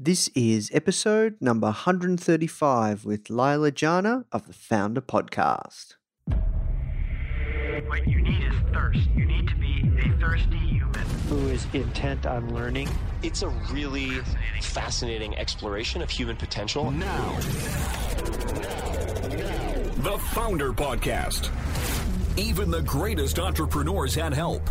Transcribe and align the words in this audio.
This 0.00 0.28
is 0.36 0.70
episode 0.72 1.38
number 1.40 1.66
135 1.66 3.04
with 3.04 3.28
Leila 3.30 3.72
Janah 3.72 4.26
of 4.30 4.46
the 4.46 4.52
Foundr 4.52 5.00
Podcast. 5.00 5.96
What 7.88 8.06
you 8.06 8.22
need 8.22 8.44
is 8.44 8.54
thirst. 8.72 9.00
You 9.16 9.26
need 9.26 9.48
to 9.48 9.56
be 9.56 9.90
a 9.98 10.16
thirsty 10.20 10.56
human. 10.56 11.04
who 11.28 11.48
is 11.48 11.66
intent 11.72 12.26
on 12.26 12.54
learning. 12.54 12.88
It's 13.24 13.42
a 13.42 13.48
really 13.72 14.20
fascinating 14.60 15.36
exploration 15.36 16.00
of 16.00 16.10
human 16.10 16.36
potential. 16.36 16.92
Now. 16.92 17.36
The 19.96 20.16
Foundr 20.30 20.76
Podcast. 20.76 21.50
Even 22.38 22.70
the 22.70 22.82
greatest 22.82 23.40
entrepreneurs 23.40 24.14
had 24.14 24.32
help. 24.32 24.70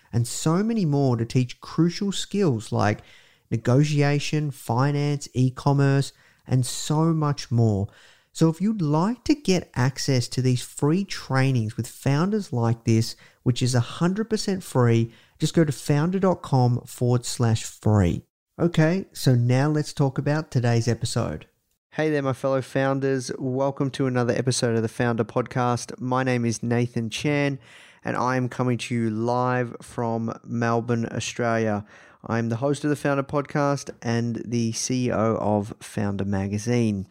and 0.11 0.27
so 0.27 0.63
many 0.63 0.85
more 0.85 1.17
to 1.17 1.25
teach 1.25 1.61
crucial 1.61 2.11
skills 2.11 2.71
like 2.71 3.01
negotiation, 3.49 4.51
finance, 4.51 5.27
e 5.33 5.51
commerce, 5.51 6.13
and 6.47 6.65
so 6.65 7.13
much 7.13 7.51
more. 7.51 7.87
So, 8.33 8.49
if 8.49 8.61
you'd 8.61 8.81
like 8.81 9.25
to 9.25 9.35
get 9.35 9.69
access 9.75 10.27
to 10.29 10.41
these 10.41 10.61
free 10.61 11.03
trainings 11.03 11.75
with 11.75 11.87
founders 11.87 12.53
like 12.53 12.85
this, 12.85 13.15
which 13.43 13.61
is 13.61 13.75
100% 13.75 14.63
free, 14.63 15.11
just 15.37 15.53
go 15.53 15.65
to 15.65 15.71
foundr.com 15.71 16.81
forward 16.85 17.25
slash 17.25 17.63
free. 17.63 18.23
Okay, 18.59 19.05
so 19.11 19.35
now 19.35 19.67
let's 19.67 19.91
talk 19.91 20.17
about 20.17 20.51
today's 20.51 20.87
episode. 20.87 21.47
Hey 21.95 22.09
there, 22.09 22.21
my 22.21 22.31
fellow 22.31 22.61
founders. 22.61 23.31
Welcome 23.37 23.89
to 23.91 24.07
another 24.07 24.33
episode 24.33 24.77
of 24.77 24.81
the 24.81 24.87
Foundr 24.87 25.25
Podcast. 25.25 25.99
My 25.99 26.23
name 26.23 26.45
is 26.45 26.63
Nathan 26.63 27.09
Chan, 27.09 27.59
and 28.03 28.17
I 28.17 28.35
am 28.35 28.49
coming 28.49 28.77
to 28.77 28.95
you 28.95 29.09
live 29.09 29.75
from 29.81 30.33
Melbourne, 30.43 31.07
Australia. 31.11 31.85
I'm 32.25 32.49
the 32.49 32.57
host 32.57 32.83
of 32.83 32.89
the 32.89 32.95
Foundr 32.95 33.23
Podcast 33.23 33.91
and 34.01 34.41
the 34.45 34.71
CEO 34.73 35.37
of 35.39 35.73
Foundr 35.79 36.25
Magazine. 36.25 37.07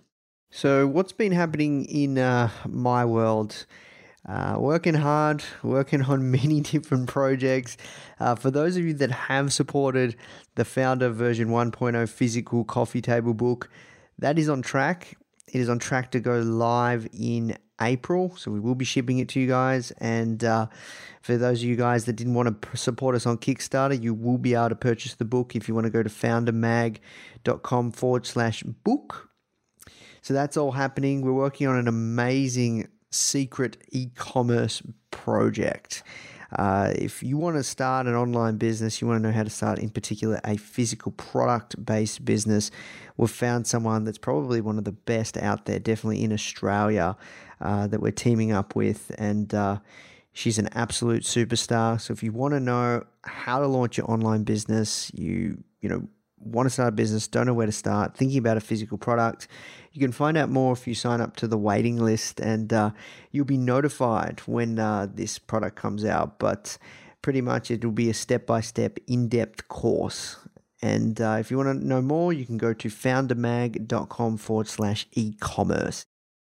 So, 0.51 0.87
what's 0.87 1.13
been 1.13 1.33
happening 1.33 1.85
in 1.85 2.19
uh, 2.19 2.51
my 2.67 3.05
world? 3.05 3.67
Uh, 4.29 4.57
working 4.59 4.95
hard, 4.95 5.43
working 5.63 6.03
on 6.03 6.31
many 6.33 6.61
different 6.61 7.09
projects. 7.09 7.77
Uh, 8.19 8.35
for 8.35 8.51
those 8.51 8.77
of 8.77 8.85
you 8.85 8.93
that 8.95 9.11
have 9.11 9.53
supported 9.53 10.15
the 10.57 10.65
Founder 10.65 11.09
version 11.09 11.49
1.0 11.49 12.09
physical 12.09 12.65
coffee 12.65 13.01
table 13.01 13.33
book, 13.33 13.71
that 14.19 14.39
is 14.39 14.49
on 14.49 14.61
track. 14.61 15.17
It 15.47 15.61
is 15.61 15.69
on 15.69 15.79
track 15.79 16.11
to 16.13 16.21
go 16.21 16.41
live 16.41 17.09
in 17.13 17.57
April, 17.81 18.37
so 18.37 18.51
we 18.51 18.61
will 18.61 18.75
be 18.75 18.85
shipping 18.85 19.19
it 19.19 19.29
to 19.31 19.41
you 19.41 19.47
guys. 19.47 19.91
And 19.99 20.43
uh, 20.45 20.67
for 21.23 21.37
those 21.37 21.63
of 21.63 21.69
you 21.69 21.77
guys 21.77 22.05
that 22.05 22.15
didn't 22.15 22.35
want 22.35 22.63
to 22.63 22.77
support 22.77 23.15
us 23.15 23.27
on 23.27 23.39
Kickstarter, 23.39 24.01
you 24.01 24.15
will 24.15 24.39
be 24.39 24.55
able 24.55 24.71
to 24.71 24.75
purchase 24.75 25.15
the 25.15 25.25
book 25.25 25.57
if 25.57 25.69
you 25.69 25.75
want 25.75 25.87
to 25.87 25.91
go 25.91 26.03
to 26.03 26.11
foundrmag.com 26.11 27.93
forward 27.93 28.27
slash 28.27 28.63
book. 28.63 29.31
So 30.23 30.35
that's 30.35 30.57
all 30.57 30.73
happening. 30.73 31.23
We're 31.23 31.33
working 31.33 31.67
on 31.67 31.77
an 31.77 31.89
amazing 31.89 32.89
secret 33.11 33.77
e 33.91 34.09
commerce 34.15 34.83
project. 35.11 36.03
Uh, 36.57 36.93
if 36.97 37.23
you 37.23 37.37
want 37.37 37.57
to 37.57 37.63
start 37.63 38.07
an 38.07 38.15
online 38.15 38.57
business, 38.57 39.01
you 39.01 39.07
want 39.07 39.23
to 39.23 39.29
know 39.29 39.35
how 39.35 39.43
to 39.43 39.51
start, 39.51 39.79
in 39.79 39.91
particular, 39.91 40.41
a 40.45 40.57
physical 40.57 41.13
product 41.13 41.85
based 41.85 42.25
business, 42.25 42.71
we've 43.17 43.31
found 43.31 43.67
someone 43.67 44.05
that's 44.05 44.19
probably 44.19 44.61
one 44.61 44.79
of 44.79 44.85
the 44.85 44.93
best 44.93 45.37
out 45.37 45.67
there, 45.67 45.79
definitely 45.79 46.23
in 46.25 46.33
Australia, 46.33 47.17
uh, 47.61 47.87
that 47.87 48.01
we're 48.01 48.11
teaming 48.11 48.53
up 48.53 48.75
with. 48.75 49.13
And 49.19 49.55
uh, 49.55 49.79
she's 50.33 50.59
an 50.59 50.69
absolute 50.73 51.23
superstar. 51.23 52.01
So 52.01 52.13
if 52.13 52.23
you 52.23 52.33
want 52.33 52.55
to 52.55 52.61
know 52.61 53.05
how 53.25 53.61
to 53.61 53.67
launch 53.67 53.99
your 53.99 54.11
online 54.11 54.45
business, 54.45 55.11
you, 55.15 55.63
you 55.81 55.89
know, 55.89 56.09
want 56.41 56.67
to 56.67 56.71
start 56.71 56.89
a 56.89 56.93
business, 56.93 57.29
don't 57.29 57.47
know 57.47 57.55
where 57.55 57.67
to 57.67 57.73
start, 57.73 58.17
thinking 58.17 58.39
about 58.39 58.57
a 58.57 58.61
physical 58.61 58.99
product, 58.99 59.47
you 59.93 60.01
can 60.01 60.13
find 60.13 60.37
out 60.37 60.49
more 60.49 60.73
if 60.73 60.87
you 60.87 60.95
sign 60.95 61.21
up 61.21 61.37
to 61.37 61.49
the 61.49 61.59
waiting 61.59 61.99
list 61.99 62.41
and 62.41 62.73
uh, 62.73 62.91
you'll 63.31 63.45
be 63.45 63.59
notified 63.59 64.41
when 64.47 64.79
uh, 64.79 65.07
this 65.13 65.39
product 65.39 65.77
comes 65.77 66.05
out. 66.05 66.39
But 66.39 66.79
pretty 67.23 67.41
much 67.41 67.71
it 67.71 67.85
will 67.85 67.93
be 67.93 68.11
a 68.11 68.15
step 68.15 68.47
by 68.47 68.61
step, 68.61 68.99
in 69.07 69.29
depth 69.29 69.69
course. 69.69 70.37
And 70.83 71.21
uh, 71.21 71.37
if 71.39 71.51
you 71.51 71.59
want 71.59 71.81
to 71.81 71.87
know 71.87 72.01
more, 72.01 72.33
you 72.33 72.47
can 72.47 72.57
go 72.57 72.73
to 72.73 72.89
foundrmag.com 72.89 74.39
forward 74.39 74.69
slash 74.69 75.07
e 75.13 75.35
commerce. 75.41 76.07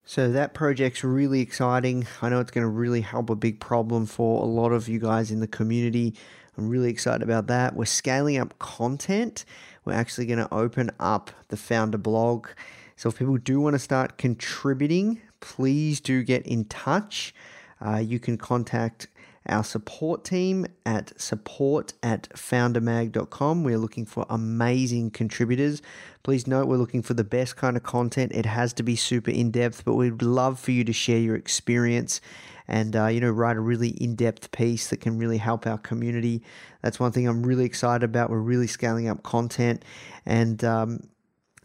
So 0.05 0.31
that 0.31 0.55
project's 0.55 1.03
really 1.03 1.41
exciting. 1.41 2.07
I 2.23 2.29
know 2.29 2.41
it's 2.41 2.53
going 2.53 2.65
to 2.65 2.69
really 2.69 3.01
help 3.01 3.29
a 3.29 3.35
big 3.35 3.61
problem 3.61 4.07
for 4.07 4.43
a 4.43 4.47
lot 4.47 4.73
of 4.73 4.89
you 4.89 5.01
guys 5.01 5.31
in 5.31 5.41
the 5.41 5.49
community. 5.49 6.15
I'm 6.57 6.69
really 6.69 6.91
excited 6.91 7.23
about 7.23 7.49
that. 7.49 7.75
We're 7.75 7.87
scaling 7.87 8.39
up 8.39 8.59
content. 8.59 9.45
We're 9.87 9.95
actually 9.95 10.27
going 10.27 10.41
to 10.41 10.53
open 10.53 10.91
up 11.01 11.31
the 11.49 11.57
founder 11.57 11.97
blog. 11.97 12.49
So 12.97 13.09
if 13.09 13.19
people 13.19 13.39
do 13.39 13.61
want 13.61 13.75
to 13.75 13.79
start 13.79 14.19
contributing, 14.19 15.21
please 15.41 16.01
do 16.01 16.23
get 16.23 16.45
in 16.47 16.65
touch. 16.65 17.33
Uh, 17.81 17.99
you 17.99 18.19
can 18.19 18.37
contact 18.37 19.07
our 19.49 19.63
support 19.63 20.25
team 20.25 20.67
at 20.85 21.19
support 21.21 21.93
at 22.03 22.29
foundrmag.com. 22.31 23.63
We're 23.63 23.79
looking 23.79 24.05
for 24.05 24.27
amazing 24.29 25.13
contributors. 25.13 25.83
Please 26.25 26.49
note 26.49 26.67
we're 26.67 26.79
looking 26.79 27.03
for 27.03 27.15
the 27.15 27.23
best 27.23 27.57
kind 27.57 27.77
of 27.77 27.85
content. 27.85 28.33
It 28.33 28.47
has 28.47 28.73
to 28.75 28.83
be 28.83 28.97
super 28.97 29.31
in 29.31 29.53
depth, 29.53 29.85
but 29.85 29.95
we'd 29.95 30.21
love 30.21 30.59
for 30.59 30.73
you 30.73 30.83
to 30.83 30.93
share 30.93 31.21
your 31.21 31.37
experience 31.37 32.21
and 32.69 32.95
uh, 32.97 33.07
you 33.07 33.21
know 33.21 33.31
write 33.31 33.57
a 33.57 33.61
really 33.61 33.91
in-depth 33.91 34.51
piece 34.51 34.89
that 34.89 35.01
can 35.01 35.19
really 35.19 35.39
help 35.39 35.67
our 35.67 35.79
community. 35.79 36.43
That's 36.83 37.01
one 37.01 37.13
thing 37.13 37.27
I'm 37.27 37.43
really 37.43 37.65
excited 37.65 38.05
about. 38.05 38.31
We're 38.31 38.39
really 38.39 38.67
scaling 38.67 39.09
up 39.09 39.23
content 39.23 39.85
and. 40.25 40.63
Um, 40.65 41.09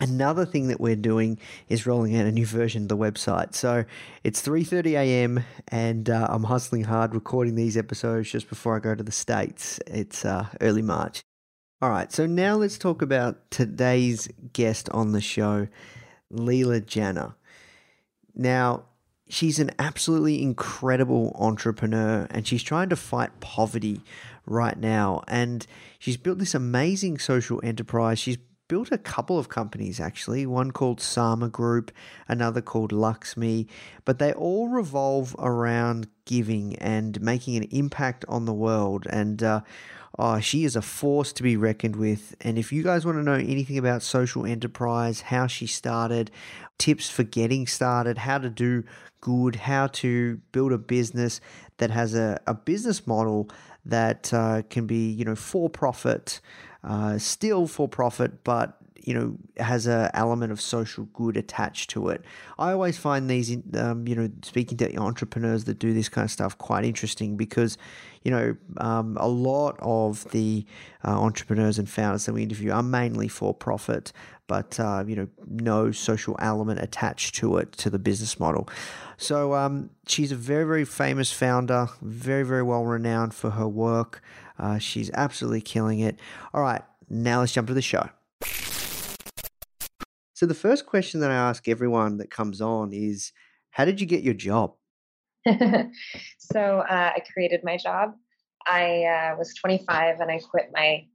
Another 0.02 0.48
thing 0.48 0.70
that 0.70 0.82
we're 0.82 0.96
doing 0.96 1.38
is 1.70 1.86
rolling 1.86 2.18
out 2.18 2.26
a 2.26 2.32
new 2.32 2.48
version 2.48 2.82
of 2.82 2.88
the 2.88 2.98
website. 2.98 3.54
So 3.54 3.86
it's 4.24 4.42
3:30 4.42 4.94
a.m. 4.94 5.44
and 5.68 6.10
uh, 6.10 6.26
I'm 6.28 6.46
hustling 6.46 6.86
hard 6.86 7.14
recording 7.14 7.54
these 7.54 7.78
episodes 7.78 8.32
just 8.32 8.50
before 8.50 8.76
I 8.76 8.80
go 8.80 8.96
to 8.96 9.04
the 9.04 9.12
states. 9.12 9.80
It's 9.86 10.26
uh, 10.26 10.48
early 10.60 10.82
March. 10.82 11.22
All 11.84 11.92
right, 11.92 12.12
so 12.12 12.26
now 12.26 12.56
let's 12.56 12.80
talk 12.80 13.04
about 13.04 13.50
today's 13.52 14.28
guest 14.54 14.90
on 14.90 15.12
the 15.12 15.22
show, 15.22 15.68
Leila 16.32 16.82
Janah. 16.82 17.36
Now, 18.36 18.86
she's 19.32 19.60
an 19.60 19.72
absolutely 19.80 20.42
incredible 20.42 21.36
entrepreneur 21.40 22.28
and 22.30 22.46
she's 22.46 22.64
trying 22.64 22.90
to 22.90 22.96
fight 22.96 23.40
poverty 23.40 24.02
right 24.46 24.78
now. 24.78 25.24
And 25.28 25.66
she's 26.00 26.18
built 26.18 26.40
this 26.40 26.54
amazing 26.54 27.18
social 27.18 27.62
enterprise. 27.64 28.20
She's 28.20 28.38
built 28.68 28.92
a 28.92 28.98
couple 28.98 29.40
of 29.40 29.50
companies 29.50 30.00
actually, 30.00 30.46
one 30.46 30.72
called 30.72 31.00
Sama 31.00 31.50
Group, 31.50 31.92
another 32.28 32.62
called 32.62 32.92
Luxme, 32.92 33.68
but 34.06 34.20
they 34.20 34.34
all 34.34 34.68
revolve 34.68 35.36
around 35.40 36.08
giving 36.26 36.76
and 36.78 37.20
making 37.22 37.56
an 37.56 37.64
impact 37.72 38.26
on 38.28 38.46
the 38.46 38.54
world. 38.54 39.08
And 39.10 39.42
uh, 39.42 39.62
oh, 40.22 40.40
she 40.40 40.64
is 40.64 40.76
a 40.76 40.82
force 40.84 41.34
to 41.34 41.42
be 41.42 41.58
reckoned 41.58 41.96
with. 41.96 42.36
And 42.42 42.60
if 42.60 42.72
you 42.72 42.84
guys 42.84 43.06
want 43.06 43.18
to 43.18 43.24
know 43.24 43.34
anything 43.34 43.78
about 43.78 44.04
social 44.04 44.46
enterprise, 44.46 45.22
how 45.22 45.48
she 45.48 45.66
started, 45.66 46.30
tips 46.78 47.10
for 47.10 47.24
getting 47.24 47.66
started, 47.66 48.20
how 48.20 48.38
to 48.38 48.50
do 48.50 48.84
good, 49.20 49.56
how 49.56 49.88
to 49.88 50.38
build 50.52 50.74
a 50.74 50.78
business 50.78 51.42
that 51.78 51.90
has 51.90 52.14
a, 52.14 52.40
a 52.46 52.54
business 52.54 53.08
model 53.08 53.50
that 53.84 54.32
uh, 54.32 54.62
can 54.70 54.86
be, 54.86 55.10
you 55.10 55.26
know, 55.26 55.36
for 55.36 55.72
profit, 55.72 56.40
uh, 56.84 57.18
still 57.18 57.66
for 57.66 57.88
profit, 57.88 58.44
but 58.44 58.78
you 59.04 59.14
know 59.14 59.36
has 59.58 59.88
a 59.88 60.12
element 60.14 60.52
of 60.52 60.62
social 60.62 61.06
good 61.06 61.38
attached 61.38 61.90
to 61.90 62.10
it. 62.10 62.24
I 62.60 62.72
always 62.72 62.98
find 62.98 63.30
these, 63.30 63.58
um, 63.76 64.08
you 64.08 64.16
know, 64.16 64.30
speaking 64.44 64.78
to 64.78 64.96
entrepreneurs 64.98 65.66
that 65.66 65.80
do 65.80 65.94
this 65.94 66.10
kind 66.10 66.26
of 66.26 66.32
stuff 66.32 66.58
quite 66.58 66.86
interesting 66.86 67.38
because, 67.38 67.78
you 68.24 68.32
know, 68.32 68.56
um, 68.78 69.18
a 69.20 69.28
lot 69.28 69.78
of 69.80 70.30
the 70.32 70.66
uh, 71.04 71.20
entrepreneurs 71.20 71.80
and 71.80 71.90
founders 71.90 72.26
that 72.26 72.34
we 72.34 72.44
interview 72.44 72.72
are 72.72 72.84
mainly 72.84 73.28
for 73.28 73.54
profit, 73.54 74.12
but 74.48 74.80
uh, 74.80 75.04
you 75.08 75.16
know, 75.16 75.28
no 75.48 75.92
social 75.92 76.36
element 76.40 76.80
attached 76.82 77.36
to 77.36 77.58
it 77.58 77.72
to 77.74 77.90
the 77.90 78.00
business 78.00 78.40
model. 78.40 78.70
So 79.18 79.54
um, 79.54 79.90
she's 80.08 80.32
a 80.32 80.36
very 80.36 80.66
very 80.66 80.86
famous 80.86 81.32
founder, 81.32 81.88
very 82.02 82.44
very 82.44 82.64
well 82.64 82.86
renowned 82.86 83.34
for 83.34 83.52
her 83.52 83.68
work. 83.68 84.22
Uh, 84.60 84.78
she's 84.78 85.10
absolutely 85.14 85.62
killing 85.62 86.00
it. 86.00 86.20
All 86.54 86.62
right, 86.62 86.84
now 87.10 87.40
let's 87.40 87.52
jump 87.52 87.68
to 87.68 87.74
the 87.74 87.82
show. 87.82 88.10
So 90.34 90.48
the 90.48 90.56
first 90.56 90.88
question 90.88 91.20
that 91.20 91.30
I 91.30 91.36
ask 91.36 91.68
everyone 91.68 92.18
that 92.18 92.32
comes 92.32 92.62
on 92.62 92.94
is, 92.94 93.32
how 93.70 93.86
did 93.86 94.02
you 94.02 94.08
get 94.08 94.24
your 94.24 94.34
job? 94.34 94.74
so 96.38 96.80
uh, 96.80 97.12
I 97.16 97.22
created 97.34 97.62
my 97.64 97.78
job. 97.78 98.14
I 98.66 99.04
uh, 99.04 99.38
was 99.38 99.56
25 99.56 100.20
and 100.20 100.32
I 100.32 100.40
quit 100.40 100.70
my 100.74 101.06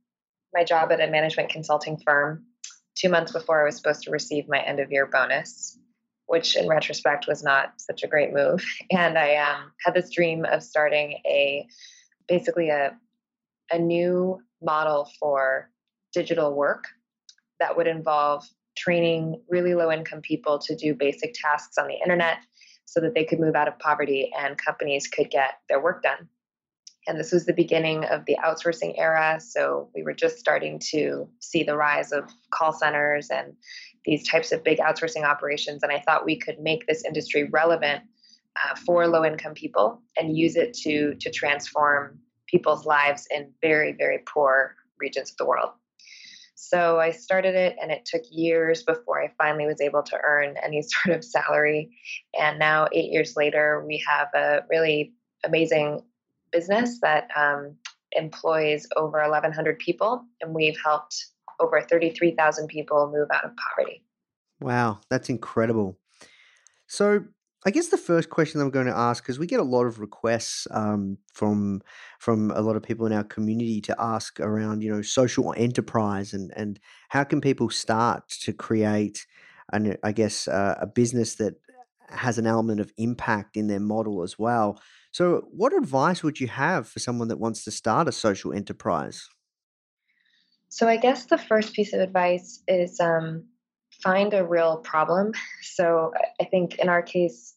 my 0.55 0.65
job 0.65 0.91
at 0.91 1.01
a 1.01 1.11
management 1.11 1.51
consulting 1.51 1.99
firm 1.99 2.45
two 2.97 3.11
months 3.11 3.33
before 3.33 3.61
I 3.61 3.65
was 3.65 3.77
supposed 3.77 4.03
to 4.05 4.11
receive 4.11 4.49
my 4.49 4.61
end 4.61 4.81
of 4.81 4.91
year 4.91 5.07
bonus, 5.07 5.79
which 6.27 6.57
in 6.57 6.67
retrospect 6.67 7.27
was 7.29 7.43
not 7.43 7.75
such 7.77 8.03
a 8.03 8.07
great 8.07 8.33
move. 8.33 8.65
And 8.91 9.19
I 9.19 9.37
um, 9.37 9.73
had 9.85 9.95
this 9.95 10.11
dream 10.11 10.45
of 10.45 10.63
starting 10.63 11.21
a 11.27 11.67
basically 12.29 12.71
a 12.71 12.97
a 13.71 13.79
new 13.79 14.41
model 14.63 15.11
for 15.21 15.71
digital 16.13 16.55
work 16.55 16.85
that 17.59 17.77
would 17.77 17.87
involve 17.87 18.45
training 18.77 19.43
really 19.49 19.75
low 19.75 19.91
income 19.91 20.21
people 20.21 20.59
to 20.59 20.77
do 20.77 20.95
basic 20.95 21.35
tasks 21.35 21.79
on 21.79 21.89
the 21.89 21.95
internet 21.95 22.39
so 22.87 23.01
that 23.01 23.15
they 23.15 23.25
could 23.25 23.41
move 23.41 23.55
out 23.55 23.69
of 23.69 23.79
poverty 23.79 24.33
and 24.37 24.57
companies 24.57 25.07
could 25.07 25.31
get 25.31 25.61
their 25.69 25.83
work 25.83 26.03
done. 26.03 26.29
And 27.09 27.21
this 27.21 27.33
was 27.33 27.47
the 27.47 27.53
beginning 27.53 28.05
of 28.05 28.25
the 28.25 28.37
outsourcing 28.45 28.95
era. 28.97 29.39
So 29.41 29.91
we 29.95 30.03
were 30.03 30.15
just 30.15 30.39
starting 30.39 30.81
to 30.91 31.29
see 31.41 31.63
the 31.63 31.77
rise 31.77 32.11
of 32.11 32.25
call 32.51 32.73
centers 32.73 33.31
and 33.31 33.55
these 34.05 34.29
types 34.29 34.51
of 34.53 34.65
big 34.65 34.79
outsourcing 34.79 35.25
operations. 35.25 35.83
And 35.83 35.93
I 35.93 36.01
thought 36.01 36.25
we 36.25 36.39
could 36.39 36.59
make 36.59 36.87
this 36.87 37.05
industry 37.05 37.45
relevant 37.45 38.03
uh, 38.57 38.75
for 38.75 39.07
low 39.07 39.25
income 39.25 39.55
people 39.55 40.01
and 40.17 40.37
use 40.37 40.57
it 40.57 40.75
to, 40.75 41.15
to 41.17 41.31
transform 41.31 42.19
people's 42.47 42.87
lives 42.87 43.27
in 43.31 43.53
very, 43.61 43.93
very 43.93 44.19
poor 44.27 44.75
regions 44.99 45.31
of 45.31 45.37
the 45.37 45.47
world. 45.47 45.71
So 46.57 46.99
I 46.99 47.11
started 47.11 47.55
it, 47.55 47.77
and 47.81 47.93
it 47.93 48.07
took 48.07 48.23
years 48.31 48.83
before 48.83 49.23
I 49.23 49.31
finally 49.37 49.67
was 49.67 49.81
able 49.81 50.03
to 50.05 50.19
earn 50.25 50.57
any 50.65 50.83
sort 50.83 51.17
of 51.17 51.25
salary. 51.25 51.91
And 52.39 52.59
now, 52.59 52.89
eight 52.93 53.13
years 53.13 53.37
later, 53.37 53.85
we 53.87 54.03
have 54.09 54.29
a 54.35 54.65
really 54.69 55.13
amazing 55.45 56.01
business 56.51 56.99
that 57.03 57.29
um, 57.37 57.77
employs 58.13 58.87
over 58.97 59.21
1,100 59.21 59.79
people, 59.79 60.25
and 60.41 60.55
we've 60.55 60.79
helped 60.83 61.27
over 61.61 61.81
33,000 61.81 62.69
people 62.69 63.13
move 63.15 63.29
out 63.33 63.45
of 63.45 63.53
poverty. 63.57 64.03
Wow, 64.61 65.01
that's 65.11 65.29
incredible. 65.29 65.99
So, 66.87 67.25
I 67.67 67.71
guess 67.71 67.89
the 67.89 67.99
first 67.99 68.31
question 68.31 68.61
I'm 68.61 68.71
going 68.71 68.87
to 68.87 68.97
ask, 68.97 69.25
because 69.25 69.41
we 69.41 69.47
get 69.49 69.59
a 69.59 69.65
lot 69.65 69.87
of 69.87 69.99
requests 69.99 70.69
um, 70.71 71.19
from 71.35 71.83
from 72.21 72.53
a 72.53 72.61
lot 72.61 72.77
of 72.77 72.85
people 72.85 73.07
in 73.07 73.13
our 73.13 73.25
community 73.25 73.81
to 73.83 73.97
ask 73.99 74.39
around, 74.39 74.85
you 74.85 74.95
know, 74.95 75.03
social 75.03 75.53
enterprise 75.57 76.33
and 76.33 76.53
and 76.57 76.79
how 77.09 77.25
can 77.25 77.41
people 77.41 77.69
start 77.69 78.29
to 78.43 78.53
create, 78.53 79.27
an, 79.73 79.97
I 80.05 80.13
guess, 80.13 80.47
uh, 80.47 80.77
a 80.81 80.87
business 80.87 81.35
that 81.35 81.57
has 82.09 82.39
an 82.39 82.47
element 82.47 82.81
of 82.81 82.93
impact 82.99 83.57
in 83.57 83.67
their 83.67 83.81
model 83.81 84.23
as 84.23 84.39
well. 84.39 84.81
So, 85.11 85.49
what 85.51 85.75
advice 85.75 86.23
would 86.23 86.39
you 86.39 86.47
have 86.47 86.87
for 86.87 87.01
someone 87.01 87.27
that 87.29 87.41
wants 87.41 87.65
to 87.65 87.73
start 87.73 88.07
a 88.07 88.13
social 88.13 88.53
enterprise? 88.53 89.29
So, 90.69 90.87
I 90.87 90.99
guess 90.99 91.27
the 91.27 91.39
first 91.39 91.73
piece 91.73 91.93
of 91.93 91.99
advice 91.99 92.63
is 92.69 93.01
um, 93.01 93.47
find 94.05 94.35
a 94.35 94.47
real 94.47 94.79
problem. 94.79 95.33
So, 95.63 96.13
I 96.41 96.45
think 96.45 96.79
in 96.79 96.89
our 96.89 97.03
case, 97.03 97.56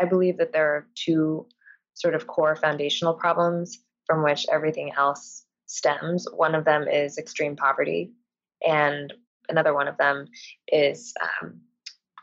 I 0.00 0.04
believe 0.04 0.38
that 0.38 0.52
there 0.52 0.74
are 0.74 0.86
two 0.94 1.46
sort 1.94 2.14
of 2.14 2.26
core 2.26 2.56
foundational 2.56 3.14
problems 3.14 3.78
from 4.06 4.22
which 4.22 4.46
everything 4.50 4.92
else 4.96 5.44
stems. 5.66 6.26
One 6.32 6.54
of 6.54 6.64
them 6.64 6.86
is 6.88 7.18
extreme 7.18 7.56
poverty, 7.56 8.12
and 8.66 9.12
another 9.48 9.74
one 9.74 9.88
of 9.88 9.96
them 9.96 10.26
is 10.68 11.12
um, 11.22 11.60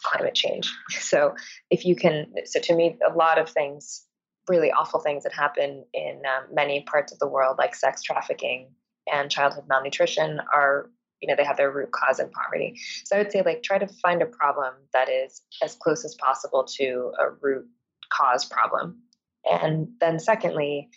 climate 0.03 0.35
change. 0.35 0.71
So, 0.91 1.35
if 1.69 1.85
you 1.85 1.95
can, 1.95 2.33
so 2.45 2.59
to 2.59 2.75
me, 2.75 2.97
a 3.07 3.13
lot 3.13 3.38
of 3.38 3.50
things, 3.50 4.05
really 4.47 4.71
awful 4.71 5.00
things 5.00 5.23
that 5.23 5.33
happen 5.33 5.85
in 5.94 6.21
um, 6.25 6.53
many 6.53 6.83
parts 6.83 7.11
of 7.11 7.19
the 7.19 7.27
world, 7.27 7.57
like 7.57 7.75
sex 7.75 8.01
trafficking 8.01 8.69
and 9.11 9.29
childhood 9.29 9.65
malnutrition, 9.67 10.39
are 10.53 10.89
you 11.23 11.27
know 11.27 11.35
they 11.37 11.45
have 11.45 11.55
their 11.55 11.71
root 11.71 11.89
cause 11.93 12.19
in 12.19 12.29
poverty. 12.29 12.75
So 13.05 13.15
i 13.15 13.19
would 13.19 13.31
say 13.31 13.41
like 13.43 13.63
try 13.63 13.77
to 13.77 13.87
find 13.87 14.21
a 14.21 14.25
problem 14.25 14.73
that 14.91 15.09
is 15.09 15.41
as 15.63 15.75
close 15.75 16.03
as 16.03 16.15
possible 16.15 16.65
to 16.77 17.13
a 17.17 17.29
root 17.41 17.65
cause 18.11 18.43
problem. 18.43 19.03
And 19.49 19.87
then 20.01 20.19
secondly 20.19 20.89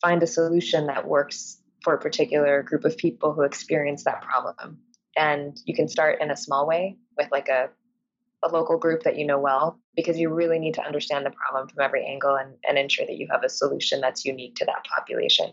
find 0.00 0.22
a 0.22 0.26
solution 0.28 0.86
that 0.86 1.08
works 1.08 1.60
for 1.82 1.94
a 1.94 2.00
particular 2.00 2.62
group 2.62 2.84
of 2.84 2.96
people 2.96 3.32
who 3.32 3.42
experience 3.42 4.04
that 4.04 4.22
problem. 4.22 4.78
And 5.16 5.56
you 5.64 5.74
can 5.74 5.88
start 5.88 6.20
in 6.20 6.30
a 6.30 6.36
small 6.36 6.64
way 6.66 6.96
with 7.18 7.28
like 7.32 7.48
a 7.48 7.70
a 8.44 8.48
local 8.48 8.78
group 8.78 9.04
that 9.04 9.16
you 9.16 9.26
know 9.26 9.38
well 9.38 9.80
because 9.94 10.18
you 10.18 10.28
really 10.28 10.58
need 10.58 10.74
to 10.74 10.82
understand 10.82 11.24
the 11.24 11.30
problem 11.30 11.68
from 11.68 11.80
every 11.80 12.04
angle 12.04 12.34
and, 12.34 12.54
and 12.68 12.76
ensure 12.76 13.06
that 13.06 13.16
you 13.16 13.28
have 13.30 13.44
a 13.44 13.48
solution 13.48 14.00
that's 14.00 14.24
unique 14.24 14.56
to 14.56 14.64
that 14.64 14.84
population 14.84 15.52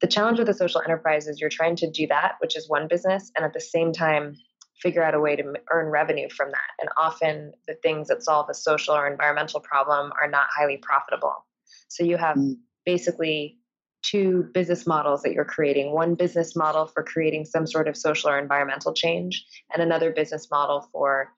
the 0.00 0.06
challenge 0.06 0.38
with 0.38 0.48
a 0.48 0.54
social 0.54 0.80
enterprise 0.80 1.26
is 1.26 1.40
you're 1.40 1.50
trying 1.50 1.76
to 1.76 1.90
do 1.90 2.06
that, 2.08 2.36
which 2.40 2.56
is 2.56 2.68
one 2.68 2.88
business, 2.88 3.30
and 3.36 3.44
at 3.44 3.52
the 3.52 3.60
same 3.60 3.92
time, 3.92 4.36
figure 4.80 5.02
out 5.02 5.14
a 5.14 5.20
way 5.20 5.36
to 5.36 5.54
earn 5.70 5.90
revenue 5.90 6.28
from 6.30 6.50
that. 6.50 6.70
And 6.80 6.88
often 6.98 7.52
the 7.68 7.74
things 7.82 8.08
that 8.08 8.22
solve 8.22 8.48
a 8.48 8.54
social 8.54 8.94
or 8.94 9.06
environmental 9.06 9.60
problem 9.60 10.10
are 10.20 10.28
not 10.28 10.48
highly 10.56 10.78
profitable. 10.78 11.44
So 11.88 12.02
you 12.02 12.16
have 12.16 12.36
mm. 12.36 12.56
basically 12.86 13.58
two 14.02 14.48
business 14.54 14.86
models 14.86 15.22
that 15.22 15.32
you're 15.32 15.44
creating 15.44 15.92
one 15.92 16.14
business 16.14 16.56
model 16.56 16.86
for 16.86 17.02
creating 17.02 17.44
some 17.44 17.66
sort 17.66 17.88
of 17.88 17.96
social 17.96 18.30
or 18.30 18.38
environmental 18.38 18.94
change 18.94 19.44
and 19.72 19.82
another 19.82 20.10
business 20.10 20.48
model 20.50 20.88
for 20.92 21.30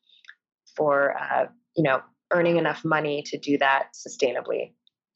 for 0.76 1.16
uh, 1.18 1.46
you 1.76 1.82
know 1.82 2.00
earning 2.32 2.56
enough 2.56 2.84
money 2.84 3.22
to 3.26 3.36
do 3.36 3.58
that 3.58 3.88
sustainably 3.94 4.72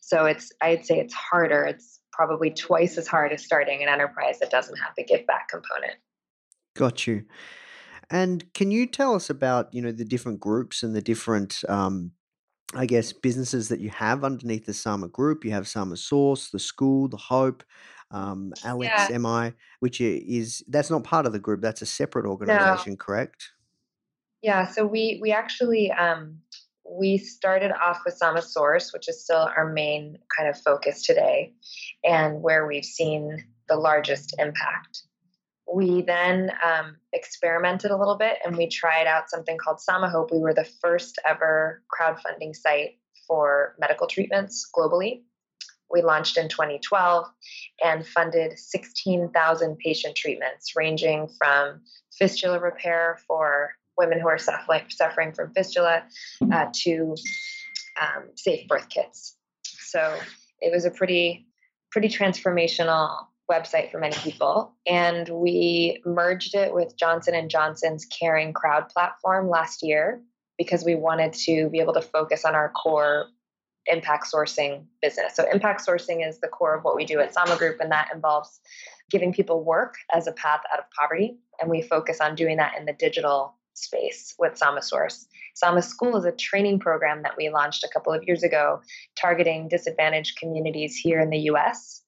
so 0.07 0.25
it's 0.25 0.53
i'd 0.63 0.85
say 0.87 0.99
it's 0.99 1.15
harder 1.15 1.65
it's 1.65 1.97
probably 2.17 2.51
twice 2.51 2.97
as 2.97 3.07
hard 3.07 3.31
as 3.31 3.45
starting 3.45 3.83
an 3.83 3.89
enterprise 3.89 4.39
that 4.39 4.51
doesn't 4.51 4.77
have 4.77 4.95
the 4.97 5.05
give 5.05 5.27
back 5.27 5.49
component. 5.49 5.99
Got 6.75 7.07
you. 7.07 7.25
And 8.11 8.53
can 8.55 8.71
you 8.71 8.87
tell 8.87 9.15
us 9.15 9.29
about 9.29 9.73
you 9.75 9.83
know 9.83 9.93
the 9.93 10.05
different 10.05 10.41
groups 10.41 10.83
and 10.83 10.97
the 10.97 11.03
different 11.03 11.63
um, 11.69 12.13
I 12.75 12.87
guess 12.87 13.13
businesses 13.13 13.69
that 13.69 13.81
you 13.81 13.91
have 13.91 14.25
underneath 14.25 14.65
the 14.65 14.75
Sama 14.75 15.09
Group? 15.09 15.45
You 15.45 15.51
have 15.53 15.65
Samasource, 15.65 16.51
the 16.51 16.59
school, 16.59 17.09
the 17.09 17.17
Hope, 17.17 17.65
um, 18.11 18.53
Alex 18.65 19.11
yeah. 19.11 19.19
MI, 19.19 19.53
which 19.81 20.01
is 20.01 20.65
that's 20.69 20.91
not 20.91 21.05
part 21.05 21.27
of 21.27 21.33
the 21.33 21.39
group. 21.39 21.61
That's 21.61 21.83
a 21.83 21.87
separate 21.87 22.27
organization, 22.27 22.93
no. 22.93 22.97
correct? 22.97 23.51
Yeah. 24.43 24.67
So 24.67 24.87
we 24.87 25.19
we 25.21 25.33
actually 25.33 25.91
um, 25.93 26.39
we 26.91 27.19
started 27.19 27.73
off 27.73 28.03
with 28.05 28.19
Samasource, 28.19 28.93
which 28.93 29.09
is 29.09 29.23
still 29.23 29.49
our 29.57 29.71
main 29.73 30.19
kind 30.37 30.49
of 30.49 30.61
focus 30.61 31.05
today, 31.05 31.53
and 32.05 32.43
where 32.43 32.67
we've 32.67 32.85
seen 32.85 33.45
the 33.69 33.77
largest 33.77 34.35
impact. 34.39 35.03
We 35.73 36.03
then 36.03 36.53
um, 36.65 36.97
experimented 37.13 37.91
a 37.91 37.97
little 37.97 38.17
bit 38.17 38.39
and 38.45 38.57
we 38.57 38.69
tried 38.69 39.09
out 39.09 39.29
something 39.29 39.59
called 39.59 39.79
Samahope. 39.79 40.33
We 40.33 40.39
were 40.39 40.55
the 40.55 40.69
first 40.81 41.19
ever 41.29 41.83
crowdfunding 41.93 42.55
site 42.55 42.99
for 43.27 43.75
medical 43.79 44.07
treatments 44.07 44.69
globally. 44.75 45.23
We 45.91 46.03
launched 46.03 46.37
in 46.37 46.49
2012 46.49 47.27
and 47.83 48.07
funded 48.07 48.59
16,000 48.59 49.79
patient 49.79 50.17
treatments, 50.17 50.77
ranging 50.77 51.29
from 51.39 51.81
fistula 52.17 52.61
repair 52.61 53.19
for 53.27 53.73
women 53.97 54.21
who 54.21 54.29
are 54.29 54.39
suffering, 54.39 54.83
suffering 54.89 55.33
from 55.33 55.53
fistula 55.53 56.03
uh, 56.53 56.67
to 56.73 57.17
um, 58.01 58.25
safe 58.35 58.67
birth 58.69 58.89
kits. 58.89 59.37
So 59.65 60.19
it 60.61 60.73
was 60.73 60.85
a 60.85 60.91
pretty 60.91 61.47
pretty 61.91 62.09
transformational 62.09 63.27
website 63.51 63.93
for 63.93 63.99
many 63.99 64.17
people 64.17 64.75
and 64.87 65.29
we 65.29 66.03
merged 66.05 66.55
it 66.57 66.75
with 66.75 66.97
johnson 66.97 67.49
& 67.49 67.49
johnson's 67.49 68.05
caring 68.07 68.53
crowd 68.53 68.89
platform 68.89 69.49
last 69.49 69.85
year 69.85 70.21
because 70.59 70.85
we 70.85 70.97
wanted 70.97 71.33
to 71.33 71.69
be 71.71 71.79
able 71.79 71.93
to 71.93 72.03
focus 72.03 72.45
on 72.45 72.57
our 72.57 72.71
core 72.71 73.29
impact 73.87 74.27
sourcing 74.33 74.85
business. 75.01 75.35
So, 75.35 75.49
impact 75.51 75.87
sourcing 75.87 76.27
is 76.27 76.41
the 76.41 76.49
core 76.49 76.75
of 76.75 76.85
what 76.85 76.97
we 76.97 77.05
do 77.05 77.21
at 77.21 77.33
Sama 77.33 77.57
Group, 77.57 77.81
and 77.81 77.91
that 77.93 78.09
involves 78.15 78.61
giving 79.11 79.33
people 79.33 79.63
work 79.63 79.95
as 80.13 80.27
a 80.27 80.33
path 80.33 80.61
out 80.73 80.79
of 80.79 80.85
poverty. 80.91 81.39
And 81.61 81.71
we 81.71 81.83
focus 81.83 82.21
on 82.21 82.35
doing 82.35 82.57
that 82.59 82.75
in 82.79 82.85
the 82.85 82.93
digital 82.93 83.55
space 83.77 84.35
with 84.39 84.59
Samasource. 84.59 85.27
Sama 85.55 85.83
School 85.83 86.17
is 86.17 86.25
a 86.25 86.33
training 86.33 86.79
program 86.79 87.23
that 87.23 87.37
we 87.37 87.51
launched 87.51 87.85
a 87.85 87.89
couple 87.93 88.13
of 88.13 88.23
years 88.25 88.43
ago 88.43 88.81
targeting 89.17 89.69
disadvantaged 89.69 90.39
communities 90.39 90.97
here 90.97 91.21
in 91.21 91.31
the 91.31 91.39
US 91.51 92.03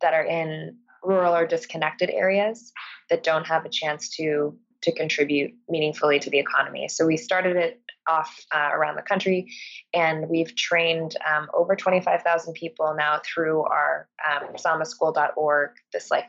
that 0.00 0.14
are 0.14 0.24
in 0.24 0.76
rural 1.02 1.34
or 1.34 1.46
disconnected 1.46 2.10
areas 2.10 2.72
that 3.10 3.22
don't 3.22 3.46
have 3.46 3.64
a 3.64 3.70
chance 3.70 4.08
to 4.16 4.56
to 4.80 4.92
contribute 4.92 5.52
meaningfully 5.68 6.20
to 6.20 6.30
the 6.30 6.38
economy. 6.38 6.88
So 6.88 7.04
we 7.04 7.16
started 7.16 7.56
it 7.56 7.80
off 8.08 8.44
uh, 8.54 8.70
around 8.72 8.94
the 8.94 9.02
country, 9.02 9.52
and 9.92 10.28
we've 10.28 10.54
trained 10.54 11.16
um, 11.26 11.48
over 11.52 11.74
25,000 11.74 12.52
people 12.52 12.94
now 12.96 13.20
through 13.24 13.62
our 13.62 14.08
um, 14.24 14.54
samaschool.org, 14.54 15.70
this 15.92 16.12
like 16.12 16.26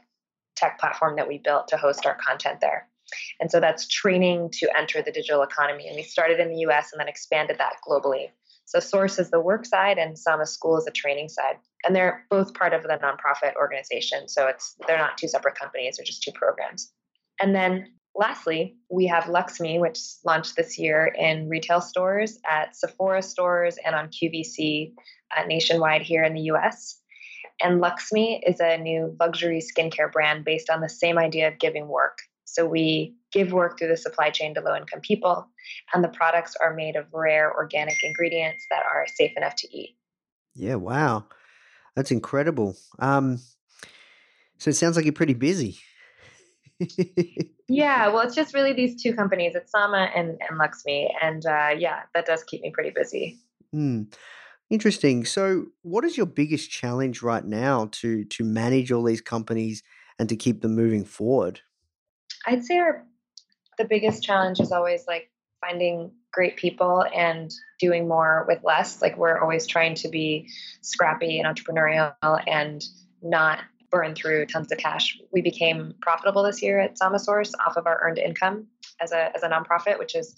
tech 0.55 0.79
platform 0.79 1.15
that 1.17 1.27
we 1.27 1.37
built 1.37 1.67
to 1.67 1.77
host 1.77 2.07
our 2.07 2.15
content 2.15 2.59
there. 2.59 2.87
And 3.39 3.51
so 3.51 3.59
that's 3.59 3.87
training 3.87 4.49
to 4.53 4.69
enter 4.77 5.01
the 5.01 5.11
digital 5.11 5.41
economy. 5.41 5.87
And 5.87 5.95
we 5.95 6.03
started 6.03 6.39
in 6.39 6.49
the 6.49 6.59
US 6.67 6.91
and 6.91 6.99
then 6.99 7.07
expanded 7.07 7.57
that 7.57 7.77
globally. 7.87 8.29
So 8.65 8.79
Source 8.79 9.17
is 9.17 9.31
the 9.31 9.39
work 9.39 9.65
side 9.65 9.97
and 9.97 10.15
Samaschool 10.15 10.77
is 10.77 10.85
the 10.85 10.91
training 10.91 11.29
side. 11.29 11.55
And 11.83 11.95
they're 11.95 12.25
both 12.29 12.53
part 12.53 12.73
of 12.73 12.83
the 12.83 12.89
nonprofit 12.89 13.55
organization. 13.55 14.27
So 14.27 14.47
it's 14.47 14.75
they're 14.85 14.97
not 14.97 15.17
two 15.17 15.27
separate 15.27 15.55
companies, 15.55 15.97
they're 15.97 16.05
just 16.05 16.21
two 16.21 16.31
programs. 16.33 16.91
And 17.41 17.55
then 17.55 17.93
lastly, 18.15 18.75
we 18.91 19.07
have 19.07 19.23
Luxme, 19.23 19.79
which 19.79 19.99
launched 20.23 20.55
this 20.55 20.77
year 20.77 21.07
in 21.17 21.49
retail 21.49 21.81
stores 21.81 22.37
at 22.47 22.75
Sephora 22.75 23.23
stores 23.23 23.77
and 23.83 23.95
on 23.95 24.09
QVC 24.09 24.93
uh, 25.35 25.45
nationwide 25.45 26.03
here 26.03 26.23
in 26.23 26.33
the 26.33 26.51
US. 26.51 26.99
And 27.61 27.81
Luxme 27.81 28.39
is 28.45 28.59
a 28.59 28.77
new 28.77 29.15
luxury 29.19 29.61
skincare 29.61 30.11
brand 30.11 30.45
based 30.45 30.69
on 30.69 30.81
the 30.81 30.89
same 30.89 31.17
idea 31.17 31.47
of 31.47 31.59
giving 31.59 31.87
work. 31.87 32.19
So 32.53 32.65
we 32.65 33.15
give 33.31 33.51
work 33.51 33.77
through 33.77 33.89
the 33.89 33.97
supply 33.97 34.29
chain 34.29 34.53
to 34.55 34.61
low 34.61 34.75
income 34.75 35.01
people, 35.01 35.47
and 35.93 36.03
the 36.03 36.09
products 36.09 36.55
are 36.61 36.73
made 36.73 36.95
of 36.95 37.05
rare 37.13 37.53
organic 37.53 37.97
ingredients 38.03 38.65
that 38.69 38.83
are 38.91 39.05
safe 39.07 39.31
enough 39.37 39.55
to 39.57 39.77
eat. 39.77 39.95
Yeah, 40.55 40.75
wow. 40.75 41.25
That's 41.95 42.11
incredible. 42.11 42.75
Um, 42.99 43.39
so 44.57 44.69
it 44.69 44.75
sounds 44.75 44.95
like 44.95 45.05
you're 45.05 45.13
pretty 45.13 45.33
busy. 45.33 45.79
yeah, 47.67 48.07
well, 48.07 48.21
it's 48.21 48.35
just 48.35 48.53
really 48.53 48.73
these 48.73 49.01
two 49.01 49.13
companies, 49.13 49.55
it's 49.55 49.71
Sama 49.71 50.09
and, 50.15 50.37
and 50.49 50.59
Luxme. 50.59 51.09
And 51.21 51.45
uh, 51.45 51.75
yeah, 51.77 52.03
that 52.13 52.25
does 52.25 52.43
keep 52.43 52.61
me 52.61 52.71
pretty 52.71 52.91
busy. 52.91 53.39
Hmm. 53.71 54.03
Interesting. 54.69 55.25
So, 55.25 55.67
what 55.81 56.05
is 56.05 56.15
your 56.15 56.27
biggest 56.27 56.69
challenge 56.69 57.23
right 57.23 57.43
now 57.43 57.89
to 57.93 58.23
to 58.25 58.43
manage 58.43 58.91
all 58.91 59.03
these 59.03 59.21
companies 59.21 59.81
and 60.19 60.29
to 60.29 60.35
keep 60.35 60.61
them 60.61 60.75
moving 60.75 61.05
forward? 61.05 61.61
I'd 62.45 62.63
say 62.63 62.77
our 62.77 63.05
the 63.77 63.85
biggest 63.85 64.23
challenge 64.23 64.59
is 64.59 64.71
always 64.71 65.05
like 65.07 65.31
finding 65.61 66.11
great 66.31 66.57
people 66.57 67.05
and 67.15 67.51
doing 67.79 68.07
more 68.07 68.45
with 68.47 68.59
less. 68.63 69.01
Like 69.01 69.17
we're 69.17 69.39
always 69.39 69.67
trying 69.67 69.95
to 69.95 70.09
be 70.09 70.49
scrappy 70.81 71.39
and 71.39 71.47
entrepreneurial 71.47 72.13
and 72.47 72.83
not 73.21 73.59
burn 73.89 74.15
through 74.15 74.45
tons 74.45 74.71
of 74.71 74.77
cash. 74.77 75.17
We 75.31 75.41
became 75.41 75.95
profitable 76.01 76.43
this 76.43 76.61
year 76.61 76.79
at 76.79 76.97
Source 76.97 77.53
off 77.65 77.77
of 77.77 77.87
our 77.87 77.99
earned 78.03 78.19
income 78.19 78.67
as 79.01 79.11
a 79.11 79.31
as 79.35 79.43
a 79.43 79.49
nonprofit, 79.49 79.97
which 79.97 80.15
is 80.15 80.35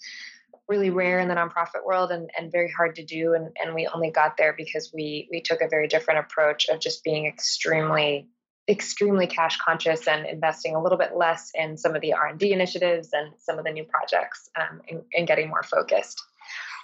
really 0.68 0.90
rare 0.90 1.18
in 1.18 1.28
the 1.28 1.34
nonprofit 1.34 1.84
world 1.84 2.12
and, 2.12 2.30
and 2.38 2.50
very 2.50 2.70
hard 2.70 2.96
to 2.96 3.04
do. 3.04 3.34
And, 3.34 3.54
and 3.62 3.74
we 3.74 3.88
only 3.88 4.10
got 4.10 4.36
there 4.36 4.54
because 4.56 4.90
we 4.94 5.28
we 5.30 5.40
took 5.42 5.60
a 5.60 5.68
very 5.68 5.88
different 5.88 6.20
approach 6.20 6.68
of 6.68 6.80
just 6.80 7.04
being 7.04 7.26
extremely 7.26 8.28
extremely 8.68 9.26
cash 9.26 9.58
conscious 9.58 10.06
and 10.06 10.26
investing 10.26 10.76
a 10.76 10.82
little 10.82 10.98
bit 10.98 11.16
less 11.16 11.50
in 11.54 11.76
some 11.76 11.96
of 11.96 12.00
the 12.00 12.12
r&d 12.12 12.52
initiatives 12.52 13.08
and 13.12 13.32
some 13.38 13.58
of 13.58 13.64
the 13.64 13.72
new 13.72 13.84
projects 13.84 14.48
um, 14.56 14.80
and, 14.88 15.02
and 15.14 15.26
getting 15.26 15.48
more 15.48 15.64
focused. 15.64 16.22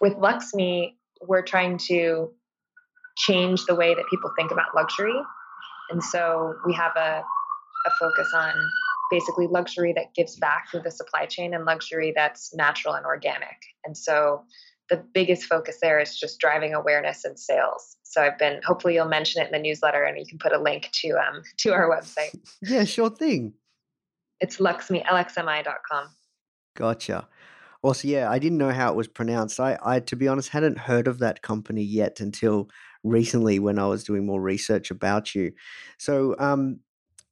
With 0.01 0.15
luxme 0.15 0.93
we're 1.27 1.43
trying 1.43 1.79
to 1.79 2.31
change 3.17 3.65
the 3.67 3.75
way 3.75 3.95
that 3.95 4.05
people 4.09 4.31
think 4.37 4.51
about 4.51 4.75
luxury. 4.75 5.15
And 5.91 6.03
so 6.03 6.55
we 6.65 6.73
have 6.75 6.93
a, 6.97 7.23
a 7.87 7.91
focus 7.99 8.29
on 8.35 8.53
basically 9.11 9.47
luxury 9.47 9.93
that 9.95 10.15
gives 10.15 10.37
back 10.37 10.71
through 10.71 10.83
the 10.83 10.91
supply 10.91 11.27
chain 11.27 11.55
and 11.55 11.65
luxury 11.65 12.13
that's 12.15 12.55
natural 12.55 12.95
and 12.95 13.07
organic. 13.07 13.57
And 13.85 13.97
so 13.97 14.43
the 14.91 14.97
biggest 14.97 15.45
focus 15.45 15.79
there 15.83 15.99
is 15.99 16.19
just 16.19 16.39
driving 16.39 16.75
awareness 16.75 17.25
and 17.25 17.39
sales. 17.39 17.97
So 18.09 18.23
I've 18.23 18.39
been 18.39 18.61
hopefully 18.65 18.95
you'll 18.95 19.09
mention 19.09 19.43
it 19.43 19.47
in 19.47 19.53
the 19.53 19.59
newsletter 19.59 20.03
and 20.03 20.19
you 20.19 20.27
can 20.27 20.39
put 20.39 20.53
a 20.53 20.59
link 20.59 20.89
to 20.93 21.11
um 21.11 21.43
to 21.59 21.73
our 21.73 21.89
website. 21.89 22.35
Yeah, 22.63 22.85
sure 22.85 23.11
thing. 23.11 23.53
It's 24.41 24.57
luxme 24.59 25.05
lxmi.com. 25.05 26.09
Gotcha. 26.75 27.29
Also, 27.83 28.09
yeah, 28.09 28.31
I 28.31 28.39
didn't 28.39 28.59
know 28.59 28.71
how 28.73 28.91
it 28.91 28.97
was 28.97 29.07
pronounced. 29.07 29.61
I, 29.61 29.79
I, 29.85 30.01
to 30.01 30.17
be 30.17 30.27
honest, 30.27 30.49
hadn't 30.49 30.79
heard 30.79 31.07
of 31.07 31.21
that 31.21 31.43
company 31.43 31.83
yet 31.83 32.19
until 32.19 32.69
recently 33.05 33.61
when 33.61 33.79
I 33.79 33.87
was 33.87 34.03
doing 34.03 34.27
more 34.27 34.41
research 34.41 34.91
about 34.91 35.35
you. 35.35 35.53
So, 35.97 36.35
um, 36.41 36.81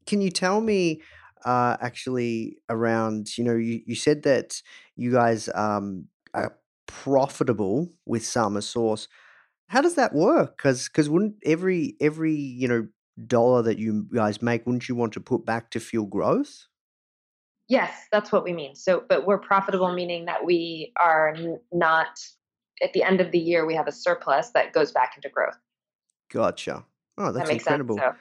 can 0.07 0.21
you 0.21 0.31
tell 0.31 0.61
me, 0.61 1.03
uh, 1.45 1.77
actually 1.81 2.59
around, 2.69 3.37
you 3.37 3.43
know, 3.43 3.57
you, 3.57 3.81
you 3.87 3.97
said 3.97 4.23
that 4.23 4.63
you 4.95 5.13
guys 5.13 5.49
um 5.55 6.07
are 6.35 6.57
profitable 6.87 7.93
with 8.05 8.23
Samasource. 8.23 9.09
How 9.69 9.81
does 9.81 9.95
that 9.97 10.15
work? 10.15 10.57
Because 10.57 10.89
because 10.89 11.09
wouldn't 11.09 11.37
every 11.45 11.97
every 12.01 12.35
you 12.35 12.69
know 12.69 12.89
dollar 13.27 13.63
that 13.63 13.79
you 13.79 14.07
guys 14.15 14.43
make, 14.43 14.67
wouldn't 14.67 14.89
you 14.89 14.95
want 14.95 15.13
to 15.15 15.21
put 15.21 15.45
back 15.45 15.71
to 15.73 15.81
fuel 15.81 16.07
growth? 16.07 16.67
Yes, 17.69 18.07
that's 18.13 18.31
what 18.31 18.45
we 18.45 18.53
mean. 18.53 18.77
So, 18.77 19.03
but 19.09 19.27
we're 19.27 19.39
profitable, 19.39 19.93
meaning 19.93 20.27
that 20.27 20.45
we 20.45 20.93
are 21.03 21.37
not 21.73 22.21
at 22.83 22.93
the 22.93 23.03
end 23.03 23.21
of 23.21 23.33
the 23.33 23.39
year 23.39 23.67
we 23.67 23.75
have 23.75 23.89
a 23.89 23.93
surplus 23.93 24.51
that 24.51 24.73
goes 24.73 24.93
back 24.93 25.13
into 25.17 25.29
growth. 25.29 25.57
Gotcha. 26.31 26.85
Oh, 27.19 27.33
that's 27.33 27.49
that 27.49 27.57
incredible. 27.57 27.97
sense. 27.97 28.15
So, 28.15 28.21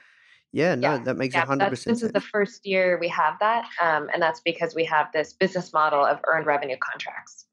Yeah, 0.52 0.74
no, 0.74 0.96
yeah, 0.96 1.04
that 1.04 1.16
makes 1.16 1.34
yeah. 1.34 1.44
hundred 1.44 1.70
That's 1.70 1.70
percent 1.84 1.96
this 1.96 2.02
is 2.02 2.12
the 2.12 2.20
first 2.20 2.66
year 2.66 2.98
we 2.98 3.08
have 3.08 3.34
that, 3.40 3.68
um, 3.80 4.08
and 4.12 4.22
that's 4.22 4.40
because 4.40 4.74
we 4.74 4.84
have 4.86 5.12
this 5.12 5.32
business 5.32 5.72
model 5.72 6.04
of 6.04 6.20
earned 6.26 6.46
revenue 6.46 6.76
contracts. 6.80 7.46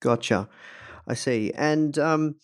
Gotcha. 0.00 0.48
I 1.06 1.14
see. 1.14 1.52
And 1.54 1.98
um, 1.98 2.36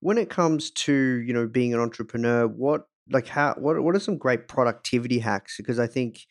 when 0.00 0.18
it 0.18 0.30
comes 0.30 0.70
to 0.70 0.92
you 0.92 1.32
know 1.32 1.46
being 1.46 1.74
an 1.74 1.80
entrepreneur, 1.80 2.46
what 2.46 2.88
like 3.10 3.28
how 3.28 3.54
what 3.58 3.80
what 3.82 3.94
are 3.94 4.00
some 4.00 4.18
great 4.18 4.48
productivity 4.48 5.18
hacks? 5.18 5.56
Because 5.56 5.78
I 5.78 5.86
think 5.86 6.26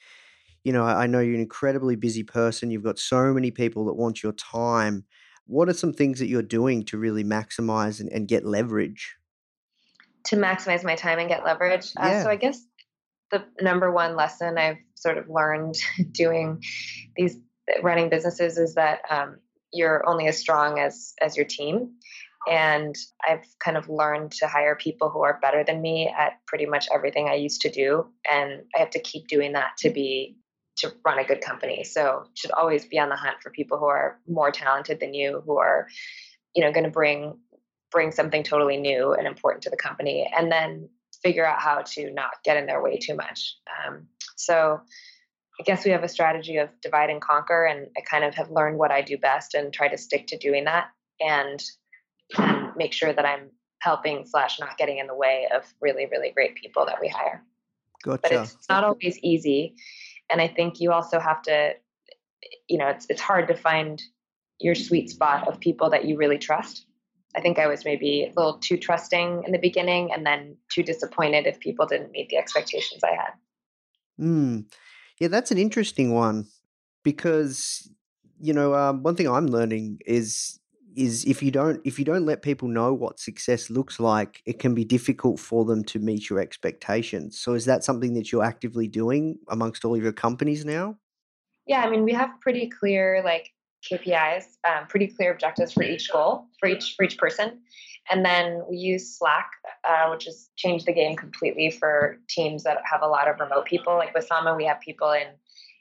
you 0.64 0.74
know 0.74 0.84
I 0.84 1.08
know 1.08 1.20
you're 1.20 1.36
an 1.36 1.42
incredibly 1.42 1.96
busy 1.96 2.24
person. 2.24 2.72
You've 2.72 2.84
got 2.84 3.00
so 3.00 3.34
many 3.34 3.52
people 3.52 3.86
that 3.86 3.94
want 3.94 4.24
your 4.24 4.34
time. 4.34 5.06
What 5.46 5.70
are 5.70 5.74
some 5.74 5.94
things 5.94 6.20
that 6.20 6.28
you're 6.28 6.42
doing 6.42 6.84
to 6.86 6.98
really 6.98 7.24
maximize 7.24 8.02
and, 8.02 8.12
and 8.12 8.28
get 8.28 8.46
leverage? 8.46 9.16
to 10.28 10.36
maximize 10.36 10.84
my 10.84 10.96
time 10.96 11.20
and 11.20 11.30
get 11.30 11.44
leverage. 11.44 11.92
Uh, 11.96 12.24
so 12.24 12.30
I 12.30 12.36
guess 12.36 12.62
the 13.32 13.46
number 13.62 13.92
one 13.92 14.16
lesson 14.16 14.58
I've 14.58 14.78
sort 14.96 15.18
of 15.18 15.30
learned 15.30 15.76
doing 16.12 16.62
these 17.16 17.38
running 17.82 18.10
businesses 18.10 18.58
is 18.58 18.76
that 18.76 19.00
um, 19.10 19.38
you're 19.74 20.08
only 20.08 20.28
as 20.28 20.38
strong 20.38 20.80
as 20.80 21.14
as 21.22 21.36
your 21.36 21.46
team. 21.46 21.94
And 22.50 22.96
I've 23.28 23.46
kind 23.60 23.78
of 23.78 23.90
learned 23.90 24.32
to 24.34 24.48
hire 24.48 24.76
people 24.76 25.10
who 25.10 25.22
are 25.22 25.40
better 25.42 25.64
than 25.64 25.82
me 25.82 26.14
at 26.18 26.34
pretty 26.46 26.66
much 26.66 26.88
everything 26.94 27.28
I 27.28 27.36
used 27.36 27.62
to 27.62 27.70
do, 27.70 28.08
and 28.32 28.62
I 28.76 28.80
have 28.80 28.90
to 28.92 29.00
keep 29.00 29.28
doing 29.28 29.54
that 29.54 29.72
to 29.80 29.90
be 29.90 30.38
to 30.78 30.94
run 31.04 31.20
a 31.20 31.24
good 31.24 31.42
company. 31.42 31.84
So 31.84 32.26
should 32.36 32.52
always 32.52 32.86
be 32.86 33.00
on 33.00 33.10
the 33.10 33.16
hunt 33.16 33.38
for 33.42 33.50
people 33.50 33.80
who 33.80 33.86
are 33.86 34.20
more 34.28 34.52
talented 34.52 35.00
than 35.00 35.14
you, 35.14 35.42
who 35.46 35.58
are 35.58 35.88
you 36.56 36.64
know 36.64 36.72
going 36.72 36.86
to 36.86 36.92
bring 36.92 37.38
bring 37.92 38.12
something 38.12 38.44
totally 38.44 38.78
new 38.78 39.14
and 39.14 39.28
important 39.28 39.64
to 39.64 39.70
the 39.70 39.78
company 39.78 40.30
and 40.38 40.52
then 40.52 40.90
figure 41.24 41.46
out 41.46 41.62
how 41.62 41.82
to 41.82 42.12
not 42.12 42.32
get 42.44 42.58
in 42.58 42.66
their 42.66 42.82
way 42.82 42.98
too 42.98 43.16
much. 43.16 43.56
Um, 43.88 44.08
so 44.36 44.80
i 45.60 45.64
guess 45.64 45.84
we 45.84 45.92
have 45.92 46.04
a 46.04 46.08
strategy 46.08 46.58
of 46.58 46.70
divide 46.82 47.10
and 47.10 47.22
conquer 47.22 47.66
and 47.66 47.88
i 47.98 48.02
kind 48.02 48.24
of 48.24 48.36
have 48.36 48.52
learned 48.52 48.78
what 48.78 48.92
i 48.92 49.02
do 49.02 49.18
best 49.18 49.56
and 49.56 49.74
try 49.74 49.88
to 49.88 49.98
stick 49.98 50.28
to 50.28 50.38
doing 50.38 50.66
that. 50.66 50.90
And, 51.20 51.64
and 52.38 52.76
make 52.76 52.94
sure 52.94 53.14
that 53.14 53.26
i'm 53.26 53.50
helping 53.80 54.26
slash 54.26 54.60
not 54.60 54.78
getting 54.78 54.98
in 54.98 55.08
the 55.08 55.16
way 55.16 55.48
of 55.54 55.64
really 55.82 56.08
really 56.12 56.32
great 56.32 56.56
people 56.56 56.86
that 56.86 56.98
we 57.00 57.08
hire 57.08 57.44
Gotcha. 58.04 58.20
but 58.24 58.32
it's 58.32 58.58
not 58.70 58.84
always 58.84 59.20
easy 59.20 59.76
and 60.32 60.42
i 60.42 60.48
think 60.48 60.80
you 60.80 60.92
also 60.92 61.20
have 61.20 61.42
to 61.44 61.74
you 62.68 62.78
know 62.78 62.88
it's, 62.88 63.06
it's 63.10 63.22
hard 63.22 63.48
to 63.48 63.56
find 63.56 64.02
your 64.60 64.76
sweet 64.76 65.10
spot 65.10 65.48
of 65.48 65.60
people 65.60 65.90
that 65.90 66.06
you 66.06 66.18
really 66.18 66.38
trust 66.38 66.86
i 67.36 67.42
think 67.42 67.60
i 67.60 67.68
was 67.68 67.86
maybe 67.86 68.24
a 68.24 68.34
little 68.40 68.58
too 68.60 68.78
trusting 68.78 69.44
in 69.46 69.52
the 69.52 69.60
beginning 69.60 70.12
and 70.12 70.26
then 70.26 70.56
too 70.72 70.84
disappointed 70.84 71.46
if 71.46 71.60
people 71.60 71.86
didn't 71.86 72.12
meet 72.12 72.30
the 72.30 72.38
expectations 72.38 73.04
i 73.04 73.12
had 73.12 73.34
Mm. 74.20 74.66
Yeah, 75.20 75.28
that's 75.28 75.52
an 75.52 75.58
interesting 75.58 76.14
one 76.14 76.48
because, 77.04 77.90
you 78.40 78.54
know, 78.54 78.74
um, 78.76 79.04
one 79.04 79.16
thing 79.16 79.28
I'm 79.28 79.48
learning 79.48 80.00
is, 80.06 80.60
is 80.98 81.24
if 81.26 81.44
you 81.44 81.52
don't 81.52 81.80
if 81.86 82.00
you 82.00 82.06
don't 82.06 82.26
let 82.26 82.42
people 82.42 82.68
know 82.68 82.94
what 82.94 83.20
success 83.20 83.70
looks 83.70 84.00
like, 84.00 84.42
it 84.46 84.60
can 84.60 84.74
be 84.74 84.84
difficult 84.84 85.40
for 85.40 85.64
them 85.64 85.84
to 85.86 86.00
meet 86.00 86.30
your 86.30 86.40
expectations. 86.40 87.40
So 87.40 87.54
is 87.54 87.66
that 87.66 87.84
something 87.84 88.14
that 88.16 88.32
you're 88.32 88.44
actively 88.44 88.88
doing 88.88 89.38
amongst 89.50 89.86
all 89.86 89.96
of 89.96 90.02
your 90.02 90.12
companies 90.12 90.66
now? 90.66 90.98
Yeah, 91.68 91.82
I 91.82 91.90
mean, 91.90 92.04
we 92.04 92.14
have 92.14 92.30
pretty 92.42 92.70
clear 92.70 93.22
like 93.24 93.54
KPIs, 93.90 94.46
um, 94.68 94.88
pretty 94.88 95.08
clear 95.08 95.32
objectives 95.32 95.74
for 95.74 95.84
each 95.84 96.12
goal 96.12 96.48
for 96.60 96.68
each 96.68 96.96
for 96.98 97.06
each 97.06 97.18
person, 97.18 97.60
and 98.10 98.26
then 98.26 98.64
we 98.70 98.78
use 98.78 99.18
Slack, 99.18 99.52
uh, 99.84 100.10
which 100.10 100.26
has 100.26 100.50
changed 100.56 100.86
the 100.88 100.94
game 100.94 101.16
completely 101.16 101.70
for 101.70 102.18
teams 102.28 102.64
that 102.64 102.82
have 102.90 103.02
a 103.04 103.08
lot 103.08 103.28
of 103.28 103.40
remote 103.40 103.66
people. 103.66 103.96
Like 103.96 104.14
with 104.16 104.26
Sama, 104.26 104.56
we 104.56 104.66
have 104.66 104.80
people 104.80 105.12
in 105.12 105.28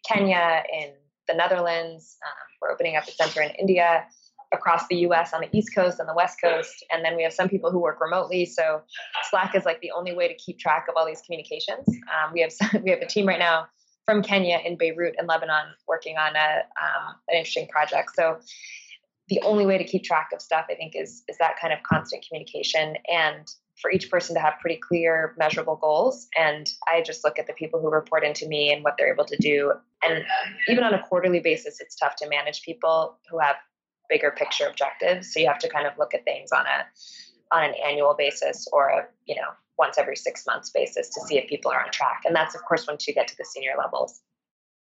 Kenya, 0.06 0.62
in 0.72 0.90
the 1.26 1.34
Netherlands. 1.34 2.16
Um, 2.24 2.46
we're 2.60 2.70
opening 2.70 2.96
up 2.96 3.08
a 3.08 3.12
center 3.12 3.42
in 3.42 3.50
India, 3.52 4.04
across 4.52 4.86
the 4.88 4.96
US 5.08 5.32
on 5.32 5.40
the 5.40 5.56
East 5.56 5.74
Coast 5.74 5.98
and 6.00 6.08
the 6.08 6.14
West 6.14 6.40
Coast. 6.42 6.84
And 6.92 7.04
then 7.04 7.16
we 7.16 7.22
have 7.22 7.32
some 7.32 7.48
people 7.48 7.70
who 7.70 7.78
work 7.78 8.00
remotely. 8.00 8.46
So 8.46 8.82
Slack 9.30 9.54
is 9.54 9.64
like 9.64 9.80
the 9.80 9.92
only 9.92 10.14
way 10.14 10.28
to 10.28 10.34
keep 10.34 10.58
track 10.58 10.86
of 10.88 10.94
all 10.96 11.06
these 11.06 11.22
communications. 11.22 11.86
Um, 11.88 12.32
we 12.32 12.40
have 12.40 12.52
we 12.82 12.90
have 12.90 13.00
a 13.00 13.06
team 13.06 13.26
right 13.26 13.38
now 13.38 13.66
from 14.04 14.22
Kenya 14.22 14.60
in 14.64 14.76
Beirut 14.76 15.16
and 15.18 15.26
Lebanon 15.26 15.66
working 15.88 16.16
on 16.16 16.36
a 16.36 16.62
um, 16.80 17.14
an 17.28 17.36
interesting 17.36 17.68
project. 17.68 18.10
So 18.14 18.38
the 19.28 19.40
only 19.42 19.66
way 19.66 19.78
to 19.78 19.84
keep 19.84 20.04
track 20.04 20.30
of 20.32 20.40
stuff, 20.40 20.66
I 20.70 20.74
think, 20.74 20.94
is 20.94 21.22
is 21.28 21.36
that 21.38 21.58
kind 21.60 21.72
of 21.72 21.80
constant 21.82 22.24
communication 22.26 22.96
and 23.10 23.48
for 23.80 23.90
each 23.90 24.10
person 24.10 24.34
to 24.34 24.40
have 24.40 24.54
pretty 24.60 24.76
clear, 24.76 25.34
measurable 25.36 25.76
goals. 25.76 26.28
And 26.36 26.68
I 26.90 27.02
just 27.02 27.24
look 27.24 27.38
at 27.38 27.46
the 27.46 27.52
people 27.52 27.80
who 27.80 27.90
report 27.90 28.24
into 28.24 28.46
me 28.48 28.72
and 28.72 28.82
what 28.82 28.94
they're 28.98 29.12
able 29.12 29.26
to 29.26 29.36
do. 29.36 29.72
And 30.02 30.24
even 30.68 30.82
on 30.82 30.94
a 30.94 31.02
quarterly 31.06 31.40
basis, 31.40 31.80
it's 31.80 31.94
tough 31.94 32.16
to 32.16 32.28
manage 32.28 32.62
people 32.62 33.18
who 33.30 33.38
have 33.38 33.56
bigger 34.08 34.30
picture 34.30 34.66
objectives. 34.66 35.32
So 35.32 35.40
you 35.40 35.46
have 35.48 35.58
to 35.60 35.68
kind 35.68 35.86
of 35.86 35.94
look 35.98 36.14
at 36.14 36.24
things 36.24 36.52
on 36.52 36.66
a 36.66 36.86
on 37.54 37.62
an 37.64 37.74
annual 37.84 38.14
basis 38.18 38.66
or 38.72 38.88
a 38.88 39.06
you 39.26 39.34
know 39.36 39.48
once 39.78 39.98
every 39.98 40.16
six 40.16 40.46
months 40.46 40.70
basis 40.70 41.08
to 41.10 41.20
see 41.22 41.38
if 41.38 41.48
people 41.48 41.70
are 41.70 41.82
on 41.82 41.90
track. 41.90 42.22
And 42.24 42.34
that's 42.34 42.54
of 42.54 42.64
course 42.64 42.86
once 42.86 43.06
you 43.06 43.14
get 43.14 43.28
to 43.28 43.36
the 43.36 43.44
senior 43.44 43.72
levels. 43.78 44.20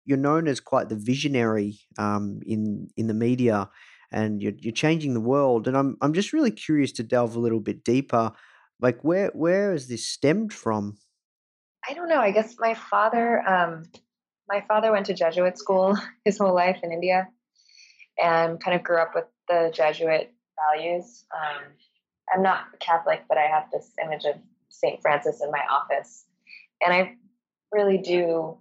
You're 0.04 0.19
known 0.19 0.49
as 0.49 0.61
quite 0.61 0.88
the 0.88 0.97
visionary 0.97 1.81
um, 1.99 2.40
in 2.47 2.88
in 2.97 3.07
the 3.07 3.14
media, 3.14 3.71
and 4.12 4.43
you're 4.43 4.52
you're 4.59 4.73
changing 4.73 5.14
the 5.14 5.21
world. 5.21 5.66
And 5.66 5.76
I'm 5.76 5.97
I'm 6.00 6.12
just 6.12 6.33
really 6.33 6.50
curious 6.50 6.93
to 6.93 7.02
delve 7.02 7.37
a 7.37 7.40
little 7.40 7.61
bit 7.61 7.85
deeper. 7.85 8.33
Like 8.81 9.02
where 9.02 9.31
where 9.35 9.73
has 9.73 9.88
this 9.88 10.07
stemmed 10.07 10.52
from? 10.52 10.99
I 11.88 11.95
don't 11.95 12.09
know. 12.09 12.21
I 12.21 12.31
guess 12.31 12.57
my 12.59 12.75
father 12.75 13.40
um, 13.49 13.85
my 14.49 14.62
father 14.69 14.93
went 14.93 15.07
to 15.07 15.14
Jesuit 15.14 15.59
school 15.59 15.97
his 16.25 16.38
whole 16.38 16.54
life 16.54 16.78
in 16.83 16.93
India, 16.93 17.28
and 18.23 18.62
kind 18.62 18.76
of 18.76 18.83
grew 18.83 18.99
up 18.99 19.12
with 19.14 19.25
the 19.49 19.71
Jesuit 19.75 20.33
values. 20.56 21.25
Um, 21.35 21.64
I'm 22.33 22.42
not 22.42 22.78
Catholic, 22.80 23.25
but 23.28 23.38
I 23.38 23.47
have 23.47 23.71
this 23.73 23.90
image 24.02 24.25
of 24.25 24.37
St. 24.68 25.00
Francis 25.02 25.42
in 25.42 25.50
my 25.50 25.62
office. 25.71 26.25
And 26.85 26.92
I 26.92 27.16
really 27.73 27.99
do 27.99 28.59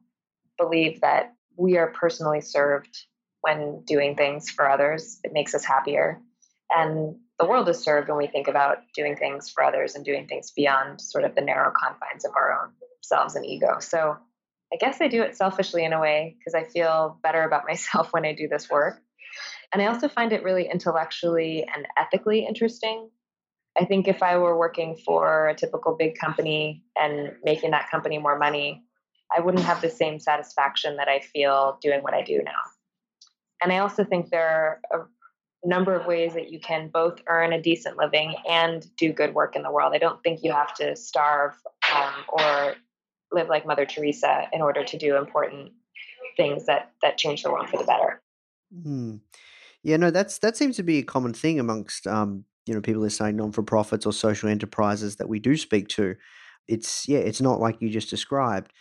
believe 0.58 1.02
that 1.02 1.34
we 1.56 1.78
are 1.78 1.88
personally 1.88 2.42
served 2.42 3.06
when 3.42 3.84
doing 3.86 4.16
things 4.16 4.50
for 4.50 4.70
others. 4.70 5.20
It 5.24 5.34
makes 5.34 5.54
us 5.54 5.66
happier. 5.66 6.20
And 6.70 7.18
the 7.40 7.46
world 7.46 7.68
is 7.70 7.80
served 7.80 8.10
when 8.10 8.18
we 8.18 8.28
think 8.28 8.48
about 8.48 8.78
doing 8.96 9.16
things 9.16 9.50
for 9.50 9.64
others 9.64 9.96
and 9.96 10.06
doing 10.06 10.28
things 10.28 10.52
beyond 10.52 11.02
sort 11.02 11.26
of 11.26 11.36
the 11.36 11.42
narrow 11.42 11.72
confines 11.72 12.26
of 12.26 12.32
our 12.36 12.54
own 12.54 12.72
selves 13.02 13.36
and 13.36 13.46
ego. 13.46 13.78
So 13.80 14.18
I 14.74 14.78
guess 14.78 15.02
I 15.02 15.08
do 15.08 15.22
it 15.22 15.36
selfishly 15.36 15.84
in 15.84 15.94
a 15.94 16.00
way 16.00 16.36
because 16.40 16.56
I 16.56 16.64
feel 16.64 17.20
better 17.22 17.44
about 17.44 17.66
myself 17.68 18.14
when 18.14 18.26
I 18.26 18.34
do 18.34 18.48
this 18.48 18.70
work. 18.70 19.02
And 19.74 19.82
I 19.82 19.88
also 19.88 20.08
find 20.08 20.32
it 20.32 20.44
really 20.44 20.70
intellectually 20.70 21.68
and 21.76 21.88
ethically 21.98 22.46
interesting. 22.46 23.10
I 23.78 23.86
think 23.86 24.08
if 24.08 24.22
I 24.22 24.38
were 24.38 24.58
working 24.58 24.96
for 25.04 25.50
a 25.50 25.56
typical 25.56 25.96
big 25.96 26.16
company 26.16 26.84
and 26.96 27.34
making 27.44 27.72
that 27.72 27.90
company 27.90 28.20
more 28.20 28.38
money, 28.38 28.84
I 29.36 29.40
wouldn't 29.40 29.64
have 29.64 29.82
the 29.82 29.90
same 29.90 30.20
satisfaction 30.20 30.98
that 30.98 31.08
I 31.08 31.22
feel 31.22 31.80
doing 31.82 32.04
what 32.04 32.14
I 32.14 32.22
do 32.22 32.42
now. 32.46 32.52
And 33.64 33.72
I 33.72 33.80
also 33.80 34.04
think 34.04 34.30
there 34.30 34.80
are 34.92 35.10
a 35.64 35.68
number 35.68 35.96
of 35.96 36.06
ways 36.06 36.34
that 36.34 36.52
you 36.52 36.60
can 36.60 36.90
both 36.90 37.22
earn 37.28 37.54
a 37.54 37.62
decent 37.62 37.98
living 37.98 38.36
and 38.48 38.86
do 38.98 39.12
good 39.12 39.34
work 39.34 39.56
in 39.56 39.64
the 39.64 39.72
world. 39.72 39.94
I 39.96 39.98
don't 39.98 40.22
think 40.22 40.44
you 40.44 40.52
have 40.52 40.76
to 40.76 40.96
starve 40.96 41.54
um, 41.96 42.14
or 42.28 42.76
live 43.32 43.50
like 43.50 43.66
Mother 43.66 43.86
Teresa 43.86 44.48
in 44.54 44.62
order 44.62 44.84
to 44.84 44.98
do 44.98 45.18
important 45.18 45.72
things 46.38 46.66
that 46.66 46.92
that 47.02 47.18
change 47.18 47.44
the 47.44 47.52
world 47.52 47.70
for 47.70 47.78
the 47.78 47.86
better. 47.86 48.22
Hmm. 48.84 49.16
Yeah, 49.84 49.98
no, 49.98 50.12
that's 50.12 50.38
that 50.40 50.58
seems 50.58 50.78
to 50.78 50.84
be 50.84 51.00
a 51.00 51.04
common 51.04 51.34
thing 51.34 51.60
amongst 51.60 52.08
um, 52.08 52.46
you 52.66 52.74
know 52.74 52.82
people 52.82 53.02
that 53.04 53.12
say 53.12 53.32
non 53.32 53.52
for 53.52 53.64
profits 53.64 54.06
or 54.06 54.14
social 54.14 54.50
enterprises 54.50 55.18
that 55.18 55.30
we 55.30 55.40
do 55.40 55.58
speak 55.58 55.90
to. 55.90 56.16
It's 56.68 57.08
yeah, 57.08 57.20
it's 57.20 57.42
not 57.42 57.60
like 57.60 57.82
you 57.82 57.90
just 57.90 58.10
described. 58.10 58.72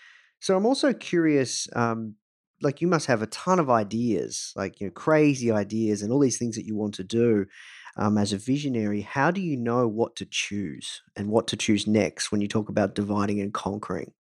So 0.40 0.56
I'm 0.56 0.66
also 0.66 0.92
curious. 0.92 1.68
Um, 1.74 2.14
like 2.62 2.80
you 2.80 2.86
must 2.86 3.06
have 3.06 3.22
a 3.22 3.26
ton 3.26 3.58
of 3.58 3.68
ideas, 3.68 4.52
like 4.54 4.80
you 4.80 4.86
know, 4.86 4.92
crazy 4.92 5.50
ideas, 5.50 6.00
and 6.00 6.12
all 6.12 6.20
these 6.20 6.38
things 6.38 6.54
that 6.54 6.64
you 6.64 6.76
want 6.76 6.94
to 6.94 7.04
do. 7.04 7.46
Um, 7.96 8.16
as 8.16 8.32
a 8.32 8.38
visionary, 8.38 9.02
how 9.02 9.30
do 9.30 9.42
you 9.42 9.56
know 9.56 9.86
what 9.86 10.16
to 10.16 10.24
choose 10.24 11.02
and 11.14 11.28
what 11.28 11.46
to 11.48 11.56
choose 11.56 11.86
next 11.86 12.32
when 12.32 12.40
you 12.40 12.48
talk 12.48 12.70
about 12.70 12.94
dividing 12.94 13.40
and 13.40 13.52
conquering? 13.52 14.12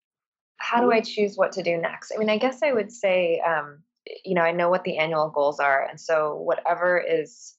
How 0.57 0.81
do 0.81 0.91
I 0.91 0.99
choose 0.99 1.35
what 1.37 1.53
to 1.53 1.63
do 1.63 1.77
next? 1.77 2.11
I 2.13 2.17
mean, 2.17 2.29
I 2.29 2.37
guess 2.37 2.61
I 2.63 2.73
would 2.73 2.91
say 2.91 3.39
um, 3.47 3.81
you 4.23 4.33
know, 4.33 4.41
I 4.41 4.51
know 4.51 4.69
what 4.69 4.83
the 4.83 4.97
annual 4.97 5.29
goals 5.29 5.59
are. 5.59 5.87
And 5.89 5.99
so 5.99 6.35
whatever 6.35 6.99
is 6.99 7.55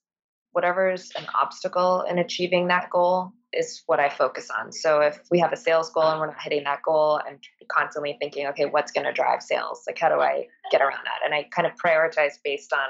whatever's 0.52 1.10
an 1.16 1.26
obstacle 1.40 2.02
in 2.02 2.18
achieving 2.18 2.68
that 2.68 2.90
goal 2.90 3.32
is 3.52 3.82
what 3.86 4.00
I 4.00 4.08
focus 4.08 4.48
on. 4.50 4.72
So 4.72 5.00
if 5.00 5.20
we 5.30 5.38
have 5.40 5.52
a 5.52 5.56
sales 5.56 5.90
goal 5.90 6.04
and 6.04 6.20
we're 6.20 6.26
not 6.26 6.42
hitting 6.42 6.64
that 6.64 6.82
goal, 6.82 7.20
I'm 7.26 7.38
constantly 7.68 8.16
thinking, 8.20 8.46
okay, 8.48 8.66
what's 8.66 8.92
going 8.92 9.06
to 9.06 9.12
drive 9.12 9.42
sales? 9.42 9.82
Like, 9.86 9.98
how 9.98 10.08
do 10.08 10.20
I 10.20 10.46
get 10.70 10.80
around 10.80 11.04
that? 11.04 11.20
And 11.24 11.34
I 11.34 11.44
kind 11.44 11.66
of 11.66 11.72
prioritize 11.74 12.34
based 12.42 12.72
on 12.72 12.88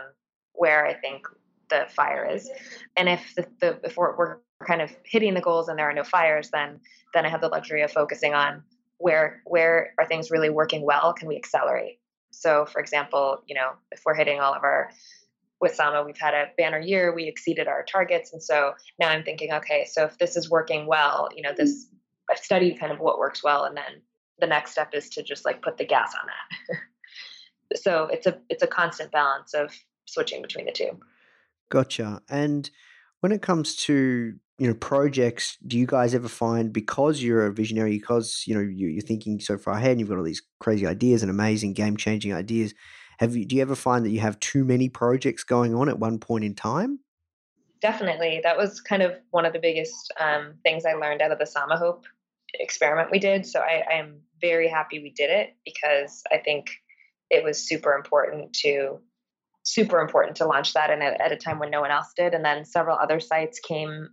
where 0.53 0.87
I 0.87 0.95
think 0.95 1.27
the 1.71 1.87
fire 1.91 2.29
is. 2.29 2.51
And 2.97 3.09
if 3.09 3.35
the, 3.37 3.47
the 3.61 3.81
if 3.85 3.97
we're, 3.97 4.17
we're 4.17 4.37
kind 4.67 4.83
of 4.83 4.91
hitting 5.05 5.35
the 5.35 5.41
goals 5.41 5.69
and 5.69 5.79
there 5.79 5.89
are 5.89 5.95
no 5.95 6.05
fires, 6.05 6.51
then 6.51 6.81
then 7.15 7.27
I 7.27 7.29
have 7.29 7.41
the 7.41 7.49
luxury 7.49 7.83
of 7.83 7.91
focusing 7.91 8.35
on 8.35 8.63
where 8.99 9.43
where 9.45 9.95
are 9.99 10.07
things 10.07 10.31
really 10.31 10.51
working 10.51 10.85
well? 10.85 11.13
Can 11.13 11.29
we 11.29 11.37
accelerate? 11.37 11.99
So, 12.33 12.67
for 12.67 12.81
example, 12.81 13.43
you 13.47 13.55
know, 13.55 13.73
if 13.91 14.03
we're 14.05 14.15
hitting 14.15 14.41
all 14.41 14.55
of 14.55 14.65
our 14.65 14.91
with 15.61 15.75
Sama, 15.75 16.03
we've 16.05 16.19
had 16.19 16.35
a 16.35 16.47
banner 16.59 16.81
year, 16.81 17.15
we 17.15 17.29
exceeded 17.29 17.69
our 17.69 17.85
targets. 17.85 18.33
And 18.33 18.43
so 18.43 18.73
now 18.99 19.09
I'm 19.09 19.23
thinking, 19.23 19.53
okay, 19.53 19.87
so 19.89 20.05
if 20.05 20.19
this 20.19 20.37
is 20.37 20.51
working 20.51 20.87
well, 20.87 21.29
you 21.35 21.43
know, 21.43 21.53
mm. 21.53 21.57
this 21.57 21.87
I've 22.31 22.39
studied 22.39 22.81
kind 22.81 22.93
of 22.93 22.99
what 22.99 23.19
works 23.19 23.43
well, 23.45 23.65
and 23.65 23.77
then 23.77 24.03
the 24.39 24.47
next 24.47 24.73
step 24.73 24.91
is 24.95 25.09
to 25.11 25.23
just 25.23 25.45
like 25.45 25.63
put 25.63 25.77
the 25.77 25.85
gas 25.85 26.15
on 26.21 26.27
that. 26.27 26.79
so 27.81 28.07
it's 28.07 28.27
a 28.27 28.39
it's 28.49 28.63
a 28.63 28.67
constant 28.67 29.13
balance 29.13 29.55
of 29.55 29.73
switching 30.07 30.43
between 30.43 30.67
the 30.67 30.73
two. 30.73 30.99
Gotcha. 31.69 32.23
And 32.29 32.71
when 33.21 33.33
it 33.33 33.43
comes 33.43 33.77
to 33.77 34.35
you 34.59 34.67
know 34.67 34.75
projects 34.75 35.57
do 35.67 35.79
you 35.79 35.87
guys 35.87 36.15
ever 36.15 36.29
find 36.29 36.73
because 36.73 37.23
you're 37.23 37.47
a 37.47 37.53
visionary 37.53 37.99
because 37.99 38.45
you 38.47 38.55
know 38.55 38.61
you, 38.61 38.99
are 38.99 39.01
thinking 39.01 39.41
so 39.41 39.57
far 39.57 39.75
ahead 39.75 39.93
and 39.93 40.01
you've 40.01 40.09
got 40.09 40.19
all 40.19 40.25
these 40.25 40.43
crazy 40.61 40.87
ideas 40.87 41.23
and 41.23 41.31
amazing 41.31 41.73
game 41.73 41.97
changing 41.97 42.33
ideas 42.33 42.75
have 43.23 43.37
you 43.37 43.45
do 43.45 43.55
you 43.55 43.63
ever 43.63 43.77
find 43.77 44.05
that 44.05 44.11
you 44.11 44.19
have 44.19 44.39
too 44.41 44.65
many 44.65 44.89
projects 44.89 45.45
going 45.45 45.77
on 45.77 45.89
at 45.89 45.99
one 45.99 46.19
point 46.19 46.43
in 46.43 46.57
time? 46.57 46.99
Definitely. 47.81 48.41
That 48.43 48.57
was 48.57 48.81
kind 48.81 49.01
of 49.01 49.13
one 49.31 49.47
of 49.47 49.53
the 49.53 49.61
biggest 49.61 50.13
um, 50.19 50.55
things 50.65 50.85
i 50.85 50.95
learned 50.95 51.23
out 51.23 51.31
of 51.31 51.39
the 51.39 51.45
Samahope 51.45 52.03
experiment 52.55 53.11
we 53.13 53.21
did. 53.21 53.47
So 53.47 53.61
I, 53.61 53.85
I 53.89 53.95
am 53.95 54.21
very 54.41 54.69
happy 54.69 54.99
we 54.99 55.11
did 55.11 55.31
it 55.31 55.57
because 55.65 56.25
i 56.33 56.37
think 56.37 56.73
it 57.31 57.45
was 57.45 57.65
super 57.65 57.93
important 57.93 58.53
to 58.55 58.99
super 59.65 60.01
important 60.01 60.37
to 60.37 60.47
launch 60.47 60.75
that 60.75 60.91
and 60.91 61.03
at 61.03 61.31
a 61.31 61.37
time 61.37 61.61
when 61.61 61.71
no 61.71 61.81
one 61.81 61.93
else 61.93 62.13
did. 62.17 62.35
And 62.35 62.45
then 62.45 62.65
several 62.65 62.99
other 62.99 63.21
sites 63.21 63.61
came 63.61 64.09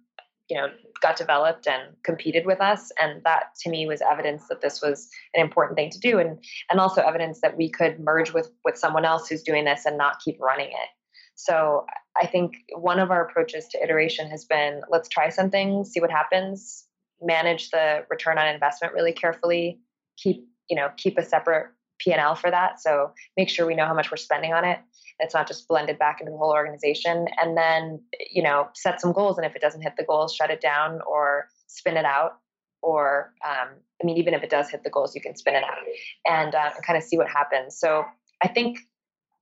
you 0.49 0.57
know 0.57 0.67
got 1.01 1.15
developed 1.15 1.67
and 1.67 1.95
competed 2.03 2.45
with 2.45 2.59
us. 2.59 2.91
And 2.99 3.21
that 3.23 3.55
to 3.61 3.69
me 3.69 3.87
was 3.87 4.01
evidence 4.01 4.47
that 4.49 4.61
this 4.61 4.81
was 4.81 5.09
an 5.33 5.41
important 5.41 5.77
thing 5.77 5.89
to 5.91 5.99
do. 5.99 6.19
And 6.19 6.43
and 6.69 6.79
also 6.79 7.01
evidence 7.01 7.41
that 7.41 7.57
we 7.57 7.69
could 7.69 7.99
merge 7.99 8.33
with 8.33 8.49
with 8.65 8.77
someone 8.77 9.05
else 9.05 9.27
who's 9.27 9.43
doing 9.43 9.65
this 9.65 9.85
and 9.85 9.97
not 9.97 10.19
keep 10.23 10.39
running 10.39 10.69
it. 10.69 10.89
So 11.35 11.85
i 12.21 12.25
think 12.25 12.55
one 12.75 12.99
of 12.99 13.11
our 13.11 13.25
approaches 13.25 13.67
to 13.69 13.81
iteration 13.81 14.29
has 14.29 14.43
been 14.43 14.81
let's 14.89 15.07
try 15.07 15.29
something 15.29 15.85
see 15.85 16.01
what 16.01 16.11
happens 16.11 16.85
manage 17.21 17.69
the 17.69 18.03
return 18.09 18.37
on 18.37 18.47
investment 18.47 18.93
really 18.93 19.13
carefully 19.13 19.79
keep 20.17 20.47
you 20.69 20.75
know 20.75 20.89
keep 20.97 21.17
a 21.17 21.23
separate 21.23 21.67
p&l 21.99 22.35
for 22.35 22.49
that. 22.49 22.81
So 22.81 23.11
make 23.37 23.49
sure 23.49 23.65
we 23.65 23.75
know 23.75 23.85
how 23.85 23.93
much 23.93 24.09
we're 24.09 24.17
spending 24.17 24.53
on 24.53 24.65
it 24.65 24.79
it's 25.19 25.33
not 25.33 25.47
just 25.47 25.67
blended 25.67 25.99
back 25.99 26.19
into 26.19 26.31
the 26.31 26.37
whole 26.37 26.51
organization. 26.51 27.27
And 27.41 27.57
then, 27.57 28.01
you 28.31 28.41
know, 28.41 28.69
set 28.73 29.01
some 29.01 29.11
goals. 29.11 29.37
And 29.37 29.45
if 29.45 29.55
it 29.55 29.61
doesn't 29.61 29.81
hit 29.81 29.93
the 29.97 30.03
goals, 30.03 30.33
shut 30.33 30.49
it 30.49 30.61
down 30.61 31.01
or 31.07 31.47
spin 31.67 31.97
it 31.97 32.05
out. 32.05 32.37
Or, 32.81 33.33
um, 33.45 33.69
I 34.01 34.05
mean, 34.05 34.17
even 34.17 34.33
if 34.33 34.43
it 34.43 34.49
does 34.49 34.69
hit 34.69 34.83
the 34.83 34.89
goals, 34.89 35.13
you 35.13 35.21
can 35.21 35.35
spin 35.35 35.55
it 35.55 35.63
out 35.63 35.79
and, 36.25 36.55
uh, 36.55 36.71
and 36.75 36.85
kind 36.85 36.97
of 36.97 37.03
see 37.03 37.17
what 37.17 37.27
happens. 37.27 37.77
So 37.77 38.05
I 38.41 38.47
think 38.47 38.79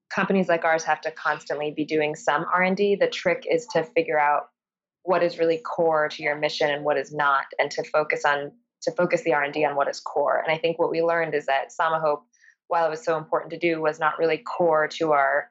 companies 0.09 0.47
like 0.47 0.65
ours 0.65 0.83
have 0.83 1.01
to 1.01 1.11
constantly 1.11 1.71
be 1.71 1.85
doing 1.85 2.15
some 2.15 2.45
R&D. 2.51 2.95
The 2.95 3.07
trick 3.07 3.45
is 3.49 3.67
to 3.67 3.83
figure 3.83 4.19
out 4.19 4.49
what 5.03 5.21
is 5.21 5.37
really 5.37 5.59
core 5.59 6.09
to 6.09 6.23
your 6.23 6.35
mission 6.35 6.69
and 6.69 6.83
what 6.83 6.97
is 6.97 7.13
not, 7.13 7.45
and 7.59 7.71
to 7.71 7.83
focus 7.83 8.25
on 8.25 8.51
to 8.81 8.91
focus 8.91 9.23
the 9.23 9.33
R&D 9.33 9.65
on 9.65 9.75
what 9.75 9.87
is 9.87 9.99
core. 9.99 10.39
And 10.39 10.51
I 10.51 10.57
think 10.57 10.77
what 10.77 10.91
we 10.91 11.01
learned 11.01 11.33
is 11.33 11.47
that 11.47 11.69
Samahope, 11.77 12.21
while 12.67 12.85
it 12.85 12.89
was 12.89 13.03
so 13.03 13.17
important 13.17 13.51
to 13.51 13.57
do, 13.57 13.81
was 13.81 13.99
not 13.99 14.19
really 14.19 14.37
core 14.37 14.87
to 14.89 15.13
our 15.13 15.49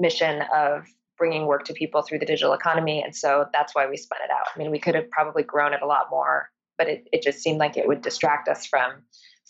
mission 0.00 0.42
of 0.54 0.86
bringing 1.18 1.46
work 1.46 1.64
to 1.66 1.74
people 1.74 2.02
through 2.02 2.18
the 2.18 2.26
digital 2.26 2.54
economy. 2.54 3.02
And 3.02 3.14
so 3.14 3.44
that's 3.52 3.74
why 3.74 3.86
we 3.86 3.96
spun 3.98 4.18
it 4.24 4.30
out. 4.30 4.46
I 4.54 4.58
mean, 4.58 4.70
we 4.70 4.78
could 4.78 4.94
have 4.94 5.10
probably 5.10 5.42
grown 5.42 5.74
it 5.74 5.82
a 5.82 5.86
lot 5.86 6.06
more, 6.10 6.48
but 6.78 6.88
it, 6.88 7.08
it 7.12 7.22
just 7.22 7.40
seemed 7.40 7.58
like 7.58 7.76
it 7.76 7.86
would 7.86 8.00
distract 8.00 8.48
us 8.48 8.66
from 8.66 8.92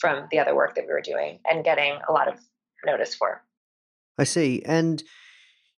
from 0.01 0.27
the 0.31 0.39
other 0.39 0.55
work 0.55 0.75
that 0.75 0.87
we 0.87 0.93
were 0.93 1.03
doing 1.03 1.39
and 1.49 1.63
getting 1.63 1.99
a 2.09 2.13
lot 2.13 2.27
of 2.27 2.35
notice 2.87 3.15
for. 3.15 3.43
I 4.19 4.25
see. 4.25 4.63
And 4.65 5.03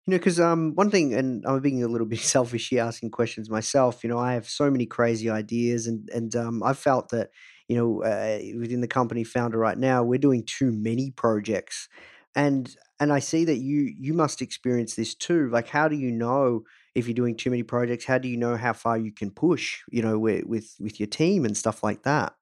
you 0.08 0.12
know, 0.12 0.18
because 0.18 0.40
um, 0.40 0.74
one 0.76 0.90
thing, 0.90 1.14
and 1.14 1.44
I'm 1.46 1.60
being 1.60 1.84
a 1.84 1.88
little 1.88 2.08
bit 2.08 2.20
selfish 2.20 2.70
here, 2.70 2.84
asking 2.84 3.12
questions 3.12 3.50
myself. 3.50 4.04
You 4.04 4.10
know, 4.10 4.18
I 4.18 4.34
have 4.34 4.48
so 4.48 4.72
many 4.72 4.86
crazy 4.86 5.30
ideas, 5.30 5.88
and 5.88 6.10
and 6.14 6.36
um, 6.36 6.64
I've 6.64 6.80
felt 6.80 7.10
that 7.10 7.30
you 7.68 7.76
know 7.76 8.04
uh, 8.04 8.40
within 8.60 8.82
the 8.82 8.88
company 8.88 9.24
founder 9.24 9.58
right 9.58 9.78
now, 9.78 10.04
we're 10.04 10.20
doing 10.20 10.44
too 10.46 10.72
many 10.72 11.12
projects, 11.12 11.88
and 12.36 12.76
and 13.02 13.12
I 13.12 13.18
see 13.18 13.44
that 13.46 13.58
you 13.58 13.94
you 13.98 14.14
must 14.14 14.44
experience 14.44 14.94
this 14.94 15.16
too. 15.16 15.50
Like, 15.50 15.68
how 15.68 15.88
do 15.88 15.96
you 15.96 16.12
know 16.12 16.64
if 16.94 17.08
you're 17.08 17.16
doing 17.16 17.36
too 17.36 17.50
many 17.50 17.64
projects? 17.64 18.06
How 18.06 18.20
do 18.20 18.28
you 18.28 18.38
know 18.38 18.56
how 18.56 18.74
far 18.74 18.98
you 18.98 19.12
can 19.12 19.32
push? 19.32 19.80
You 19.90 20.04
know, 20.04 20.20
with 20.20 20.46
with, 20.46 20.76
with 20.80 21.00
your 21.00 21.08
team 21.08 21.44
and 21.44 21.58
stuff 21.58 21.84
like 21.84 22.04
that. 22.04 22.34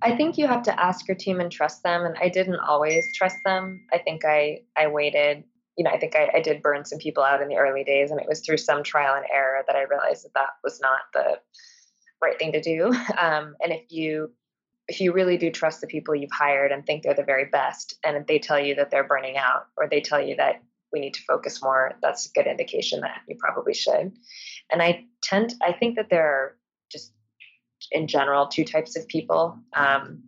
I 0.00 0.16
think 0.16 0.38
you 0.38 0.46
have 0.46 0.62
to 0.62 0.82
ask 0.82 1.06
your 1.06 1.16
team 1.16 1.40
and 1.40 1.52
trust 1.52 1.82
them. 1.82 2.06
And 2.06 2.16
I 2.18 2.30
didn't 2.30 2.58
always 2.60 3.04
trust 3.14 3.36
them. 3.44 3.86
I 3.92 3.98
think 3.98 4.24
I 4.24 4.60
I 4.76 4.86
waited 4.86 5.44
you 5.76 5.84
know, 5.84 5.90
I 5.90 5.98
think 5.98 6.14
I, 6.14 6.30
I, 6.34 6.40
did 6.42 6.60
burn 6.60 6.84
some 6.84 6.98
people 6.98 7.22
out 7.22 7.40
in 7.40 7.48
the 7.48 7.56
early 7.56 7.82
days, 7.82 8.10
and 8.10 8.20
it 8.20 8.28
was 8.28 8.40
through 8.40 8.58
some 8.58 8.82
trial 8.82 9.14
and 9.14 9.24
error 9.32 9.62
that 9.66 9.74
I 9.74 9.84
realized 9.84 10.22
that 10.22 10.34
that 10.34 10.50
was 10.62 10.78
not 10.82 11.00
the 11.14 11.38
right 12.20 12.38
thing 12.38 12.52
to 12.52 12.60
do. 12.60 12.92
Um, 13.18 13.54
and 13.62 13.72
if 13.72 13.90
you 13.90 14.32
if 14.88 15.00
you 15.00 15.12
really 15.12 15.36
do 15.36 15.50
trust 15.50 15.80
the 15.80 15.86
people 15.86 16.14
you've 16.14 16.32
hired 16.32 16.72
and 16.72 16.84
think 16.84 17.02
they're 17.02 17.14
the 17.14 17.22
very 17.22 17.46
best, 17.46 17.98
and 18.04 18.26
they 18.26 18.38
tell 18.38 18.58
you 18.58 18.74
that 18.76 18.90
they're 18.90 19.06
burning 19.06 19.36
out, 19.36 19.66
or 19.76 19.88
they 19.88 20.00
tell 20.00 20.20
you 20.20 20.36
that 20.36 20.62
we 20.92 21.00
need 21.00 21.14
to 21.14 21.22
focus 21.22 21.62
more, 21.62 21.92
that's 22.02 22.26
a 22.26 22.32
good 22.32 22.46
indication 22.46 23.00
that 23.00 23.22
you 23.26 23.36
probably 23.38 23.74
should. 23.74 24.12
And 24.70 24.82
I 24.82 25.06
tend, 25.22 25.54
I 25.62 25.72
think 25.72 25.96
that 25.96 26.10
there 26.10 26.26
are 26.26 26.56
just 26.90 27.12
in 27.90 28.06
general 28.06 28.46
two 28.46 28.64
types 28.64 28.96
of 28.96 29.08
people. 29.08 29.58
Um, 29.72 30.24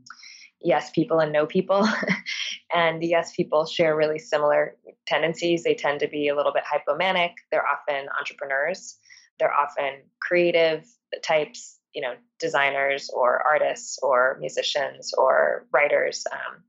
yes 0.64 0.90
people 0.90 1.21
and 1.21 1.33
no 1.33 1.47
people. 1.47 1.87
and 2.75 3.03
yes 3.05 3.33
people 3.37 3.67
share 3.67 3.95
really 3.95 4.19
similar 4.19 4.77
tendencies. 5.07 5.62
They 5.62 5.75
tend 5.75 6.01
to 6.01 6.09
be 6.09 6.29
a 6.29 6.37
little 6.37 6.53
bit 6.53 6.64
hypomanic. 6.64 7.33
They're 7.53 7.67
often 7.67 8.09
entrepreneurs. 8.19 8.99
They're 9.38 9.53
often 9.53 10.03
creative 10.21 10.87
types, 11.23 11.79
you 11.94 12.02
know, 12.02 12.14
designers 12.38 13.11
or 13.14 13.42
artists 13.46 13.98
or 14.02 14.37
musicians 14.40 15.12
or 15.16 15.66
writers. 15.72 16.26
Um, 16.30 16.62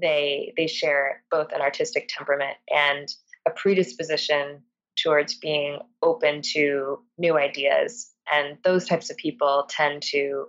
they 0.00 0.52
they 0.56 0.66
share 0.66 1.22
both 1.30 1.52
an 1.52 1.60
artistic 1.60 2.08
temperament 2.08 2.56
and 2.72 3.08
a 3.46 3.50
predisposition 3.50 4.62
towards 5.02 5.34
being 5.34 5.80
open 6.02 6.42
to 6.42 7.00
new 7.18 7.36
ideas. 7.36 8.12
And 8.32 8.58
those 8.64 8.86
types 8.86 9.10
of 9.10 9.16
people 9.16 9.66
tend 9.68 10.02
to 10.02 10.46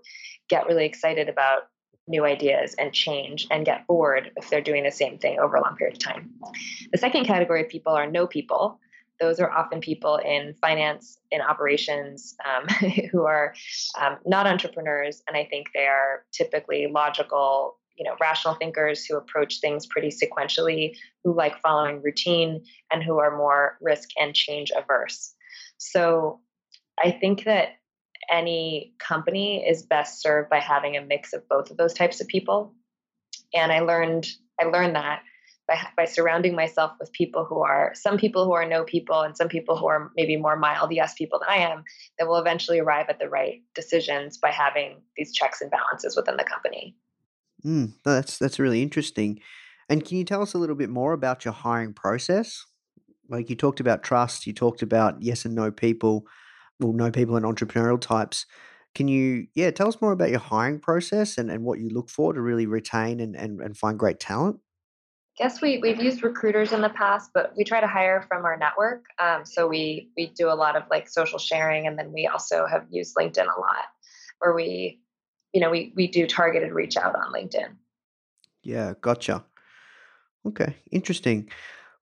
get 0.49 0.67
really 0.67 0.85
excited 0.85 1.29
about 1.29 1.63
new 2.07 2.25
ideas 2.25 2.75
and 2.77 2.93
change 2.93 3.47
and 3.49 3.65
get 3.65 3.87
bored 3.87 4.31
if 4.35 4.49
they're 4.49 4.61
doing 4.61 4.83
the 4.83 4.91
same 4.91 5.17
thing 5.17 5.39
over 5.39 5.55
a 5.55 5.61
long 5.61 5.75
period 5.75 5.95
of 5.95 6.03
time. 6.03 6.31
The 6.91 6.97
second 6.97 7.25
category 7.25 7.61
of 7.61 7.69
people 7.69 7.93
are 7.93 8.09
no 8.09 8.27
people. 8.27 8.79
Those 9.21 9.39
are 9.39 9.51
often 9.51 9.79
people 9.79 10.17
in 10.17 10.55
finance, 10.59 11.19
in 11.29 11.41
operations, 11.41 12.35
um, 12.43 12.67
who 13.11 13.25
are 13.25 13.53
um, 14.01 14.17
not 14.25 14.47
entrepreneurs, 14.47 15.21
and 15.27 15.37
I 15.37 15.45
think 15.45 15.67
they 15.73 15.85
are 15.85 16.25
typically 16.33 16.87
logical, 16.87 17.77
you 17.95 18.03
know, 18.03 18.15
rational 18.19 18.55
thinkers 18.55 19.05
who 19.05 19.15
approach 19.15 19.59
things 19.59 19.85
pretty 19.85 20.09
sequentially, 20.09 20.95
who 21.23 21.35
like 21.35 21.61
following 21.61 22.01
routine, 22.01 22.63
and 22.91 23.03
who 23.03 23.19
are 23.19 23.37
more 23.37 23.77
risk 23.79 24.09
and 24.19 24.33
change 24.33 24.71
averse. 24.75 25.35
So, 25.77 26.39
I 27.03 27.11
think 27.11 27.45
that 27.45 27.69
any 28.31 28.93
company 28.99 29.67
is 29.67 29.83
best 29.83 30.21
served 30.21 30.49
by 30.49 30.59
having 30.59 30.97
a 30.97 31.01
mix 31.01 31.33
of 31.33 31.47
both 31.47 31.69
of 31.69 31.77
those 31.77 31.93
types 31.93 32.21
of 32.21 32.27
people. 32.27 32.73
And 33.53 33.71
I 33.71 33.81
learned 33.81 34.27
I 34.59 34.65
learned 34.65 34.95
that 34.95 35.23
by 35.71 36.03
by 36.03 36.05
surrounding 36.05 36.55
myself 36.55 36.91
with 36.99 37.11
people 37.11 37.45
who 37.45 37.61
are 37.61 37.91
some 37.95 38.17
people 38.17 38.45
who 38.45 38.53
are 38.53 38.65
no 38.65 38.83
people 38.83 39.21
and 39.21 39.37
some 39.37 39.47
people 39.47 39.77
who 39.77 39.87
are 39.87 40.11
maybe 40.15 40.35
more 40.37 40.57
mild 40.57 40.91
yes 40.93 41.13
people 41.13 41.39
than 41.39 41.49
I 41.49 41.71
am 41.71 41.83
that 42.17 42.27
will 42.27 42.37
eventually 42.37 42.79
arrive 42.79 43.07
at 43.09 43.19
the 43.19 43.29
right 43.29 43.61
decisions 43.75 44.37
by 44.37 44.51
having 44.51 45.01
these 45.15 45.33
checks 45.33 45.61
and 45.61 45.71
balances 45.71 46.15
within 46.15 46.37
the 46.37 46.43
company. 46.43 46.95
Mm, 47.65 47.93
that's 48.03 48.37
that's 48.37 48.59
really 48.59 48.81
interesting. 48.81 49.39
And 49.89 50.05
can 50.05 50.17
you 50.17 50.23
tell 50.23 50.41
us 50.41 50.53
a 50.53 50.57
little 50.57 50.75
bit 50.75 50.89
more 50.89 51.13
about 51.13 51.45
your 51.45 51.53
hiring 51.53 51.93
process? 51.93 52.65
Like 53.29 53.49
you 53.49 53.55
talked 53.55 53.79
about 53.79 54.03
trust, 54.03 54.47
you 54.47 54.53
talked 54.53 54.81
about 54.81 55.21
yes 55.21 55.45
and 55.45 55.55
no 55.55 55.71
people 55.71 56.25
well, 56.79 56.93
know 56.93 57.11
people 57.11 57.35
and 57.35 57.45
entrepreneurial 57.45 57.99
types. 57.99 58.45
Can 58.93 59.07
you, 59.07 59.47
yeah, 59.55 59.71
tell 59.71 59.87
us 59.87 60.01
more 60.01 60.11
about 60.11 60.31
your 60.31 60.39
hiring 60.39 60.79
process 60.79 61.37
and, 61.37 61.49
and 61.49 61.63
what 61.63 61.79
you 61.79 61.89
look 61.89 62.09
for 62.09 62.33
to 62.33 62.41
really 62.41 62.65
retain 62.65 63.21
and, 63.21 63.35
and, 63.35 63.61
and 63.61 63.77
find 63.77 63.97
great 63.97 64.19
talent? 64.19 64.59
Guess 65.37 65.61
we, 65.61 65.77
we've 65.77 66.01
used 66.01 66.23
recruiters 66.23 66.73
in 66.73 66.81
the 66.81 66.89
past, 66.89 67.31
but 67.33 67.53
we 67.55 67.63
try 67.63 67.79
to 67.79 67.87
hire 67.87 68.25
from 68.27 68.43
our 68.45 68.57
network. 68.57 69.05
Um, 69.17 69.45
so 69.45 69.67
we, 69.67 70.09
we 70.17 70.27
do 70.27 70.49
a 70.49 70.53
lot 70.53 70.75
of 70.75 70.83
like 70.91 71.07
social 71.07 71.39
sharing, 71.39 71.87
and 71.87 71.97
then 71.97 72.11
we 72.11 72.27
also 72.27 72.65
have 72.67 72.85
used 72.89 73.15
LinkedIn 73.15 73.45
a 73.45 73.59
lot 73.59 73.85
where 74.39 74.53
we, 74.53 74.99
you 75.53 75.61
know, 75.61 75.69
we, 75.69 75.93
we 75.95 76.07
do 76.07 76.27
targeted 76.27 76.73
reach 76.73 76.97
out 76.97 77.15
on 77.15 77.33
LinkedIn. 77.33 77.75
Yeah, 78.63 78.93
gotcha. 78.99 79.45
Okay, 80.45 80.75
interesting. 80.91 81.49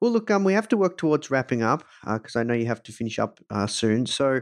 Well, 0.02 0.12
look, 0.12 0.32
um, 0.32 0.44
we 0.44 0.54
have 0.54 0.68
to 0.70 0.78
work 0.78 0.98
towards 0.98 1.30
wrapping 1.30 1.62
up 1.62 1.84
because 2.06 2.36
uh, 2.36 2.40
I 2.40 2.44
know 2.44 2.54
you 2.54 2.68
have 2.68 2.84
to 2.84 2.92
finish 2.92 3.20
up 3.20 3.40
uh, 3.50 3.68
soon. 3.68 4.06
So, 4.06 4.42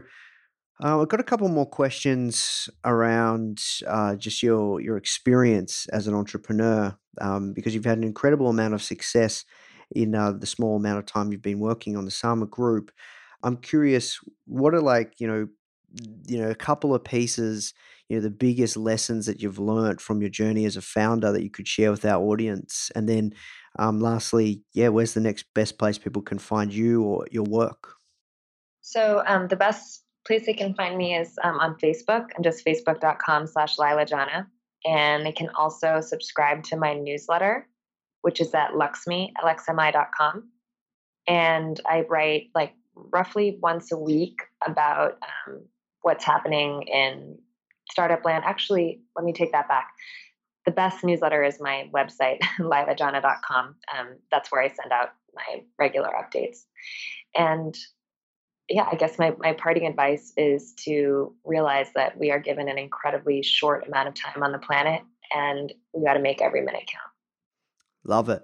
uh, 0.82 1.00
I've 1.00 1.08
got 1.08 1.20
a 1.20 1.24
couple 1.24 1.48
more 1.48 1.66
questions 1.66 2.68
around 2.84 3.62
uh, 3.86 4.14
just 4.14 4.42
your 4.42 4.80
your 4.80 4.96
experience 4.96 5.86
as 5.88 6.06
an 6.06 6.14
entrepreneur, 6.14 6.96
um, 7.20 7.52
because 7.52 7.74
you've 7.74 7.84
had 7.84 7.98
an 7.98 8.04
incredible 8.04 8.48
amount 8.48 8.74
of 8.74 8.82
success 8.82 9.44
in 9.90 10.14
uh, 10.14 10.32
the 10.32 10.46
small 10.46 10.76
amount 10.76 10.98
of 10.98 11.06
time 11.06 11.32
you've 11.32 11.42
been 11.42 11.58
working 11.58 11.96
on 11.96 12.04
the 12.04 12.10
Sama 12.10 12.46
Group. 12.46 12.92
I'm 13.42 13.56
curious, 13.56 14.20
what 14.46 14.74
are 14.74 14.80
like 14.80 15.14
you 15.18 15.26
know, 15.26 15.48
you 16.26 16.40
know, 16.40 16.50
a 16.50 16.54
couple 16.54 16.94
of 16.94 17.02
pieces, 17.02 17.74
you 18.08 18.16
know, 18.16 18.22
the 18.22 18.30
biggest 18.30 18.76
lessons 18.76 19.26
that 19.26 19.42
you've 19.42 19.58
learned 19.58 20.00
from 20.00 20.20
your 20.20 20.30
journey 20.30 20.64
as 20.64 20.76
a 20.76 20.82
founder 20.82 21.32
that 21.32 21.42
you 21.42 21.50
could 21.50 21.66
share 21.66 21.90
with 21.90 22.04
our 22.04 22.22
audience, 22.22 22.92
and 22.94 23.08
then 23.08 23.32
um, 23.80 24.00
lastly, 24.00 24.62
yeah, 24.74 24.88
where's 24.88 25.14
the 25.14 25.20
next 25.20 25.46
best 25.54 25.78
place 25.78 25.98
people 25.98 26.22
can 26.22 26.38
find 26.38 26.72
you 26.72 27.02
or 27.02 27.26
your 27.32 27.44
work? 27.44 27.94
So 28.80 29.22
um, 29.26 29.48
the 29.48 29.56
best 29.56 30.04
place 30.28 30.46
they 30.46 30.54
can 30.54 30.74
find 30.74 30.96
me 30.96 31.16
is 31.16 31.36
um, 31.42 31.58
on 31.58 31.74
Facebook. 31.76 32.26
I'm 32.36 32.44
just 32.44 32.64
facebook.com 32.64 33.48
slash 33.48 33.78
Leila 33.78 34.04
Janah. 34.04 34.46
And 34.84 35.26
they 35.26 35.32
can 35.32 35.48
also 35.56 36.00
subscribe 36.00 36.62
to 36.64 36.76
my 36.76 36.94
newsletter, 36.94 37.66
which 38.22 38.40
is 38.40 38.54
at 38.54 38.72
luxmi, 38.72 39.32
lxmi.com. 39.42 40.48
And 41.26 41.80
I 41.84 42.04
write 42.08 42.50
like 42.54 42.74
roughly 42.94 43.58
once 43.60 43.90
a 43.90 43.98
week 43.98 44.40
about 44.64 45.18
um, 45.22 45.62
what's 46.02 46.24
happening 46.24 46.82
in 46.82 47.38
startup 47.90 48.24
land. 48.24 48.44
Actually, 48.46 49.00
let 49.16 49.24
me 49.24 49.32
take 49.32 49.52
that 49.52 49.68
back. 49.68 49.88
The 50.64 50.72
best 50.72 51.02
newsletter 51.02 51.42
is 51.42 51.60
my 51.60 51.88
website, 51.92 52.40
leilajanah.com. 52.60 53.74
Um, 53.98 54.08
that's 54.30 54.52
where 54.52 54.62
I 54.62 54.68
send 54.68 54.92
out 54.92 55.10
my 55.34 55.62
regular 55.78 56.10
updates. 56.10 56.58
And 57.34 57.76
yeah, 58.68 58.86
I 58.90 58.96
guess 58.96 59.18
my, 59.18 59.34
my 59.38 59.52
parting 59.54 59.86
advice 59.86 60.32
is 60.36 60.72
to 60.84 61.34
realize 61.44 61.88
that 61.94 62.18
we 62.18 62.30
are 62.30 62.38
given 62.38 62.68
an 62.68 62.78
incredibly 62.78 63.42
short 63.42 63.86
amount 63.86 64.08
of 64.08 64.14
time 64.14 64.42
on 64.42 64.52
the 64.52 64.58
planet 64.58 65.02
and 65.34 65.72
we 65.92 66.04
got 66.04 66.14
to 66.14 66.20
make 66.20 66.42
every 66.42 66.60
minute 66.60 66.84
count. 66.86 67.10
Love 68.04 68.28
it. 68.28 68.42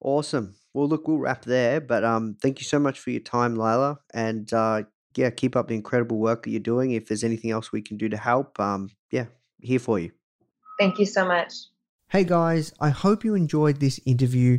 Awesome. 0.00 0.54
Well, 0.74 0.88
look, 0.88 1.06
we'll 1.06 1.18
wrap 1.18 1.44
there, 1.44 1.80
but 1.80 2.04
um, 2.04 2.36
thank 2.40 2.60
you 2.60 2.64
so 2.64 2.78
much 2.78 2.98
for 2.98 3.10
your 3.10 3.20
time, 3.20 3.54
Leila. 3.54 3.98
And 4.14 4.52
uh, 4.52 4.84
yeah, 5.16 5.30
keep 5.30 5.54
up 5.54 5.68
the 5.68 5.74
incredible 5.74 6.18
work 6.18 6.44
that 6.44 6.50
you're 6.50 6.60
doing. 6.60 6.92
If 6.92 7.08
there's 7.08 7.24
anything 7.24 7.50
else 7.50 7.72
we 7.72 7.82
can 7.82 7.96
do 7.96 8.08
to 8.08 8.16
help, 8.16 8.58
um, 8.58 8.90
yeah, 9.10 9.26
here 9.60 9.78
for 9.78 9.98
you. 9.98 10.12
Thank 10.78 10.98
you 10.98 11.06
so 11.06 11.26
much. 11.26 11.52
Hey 12.08 12.24
guys, 12.24 12.72
I 12.80 12.90
hope 12.90 13.24
you 13.24 13.34
enjoyed 13.34 13.80
this 13.80 13.98
interview 14.04 14.58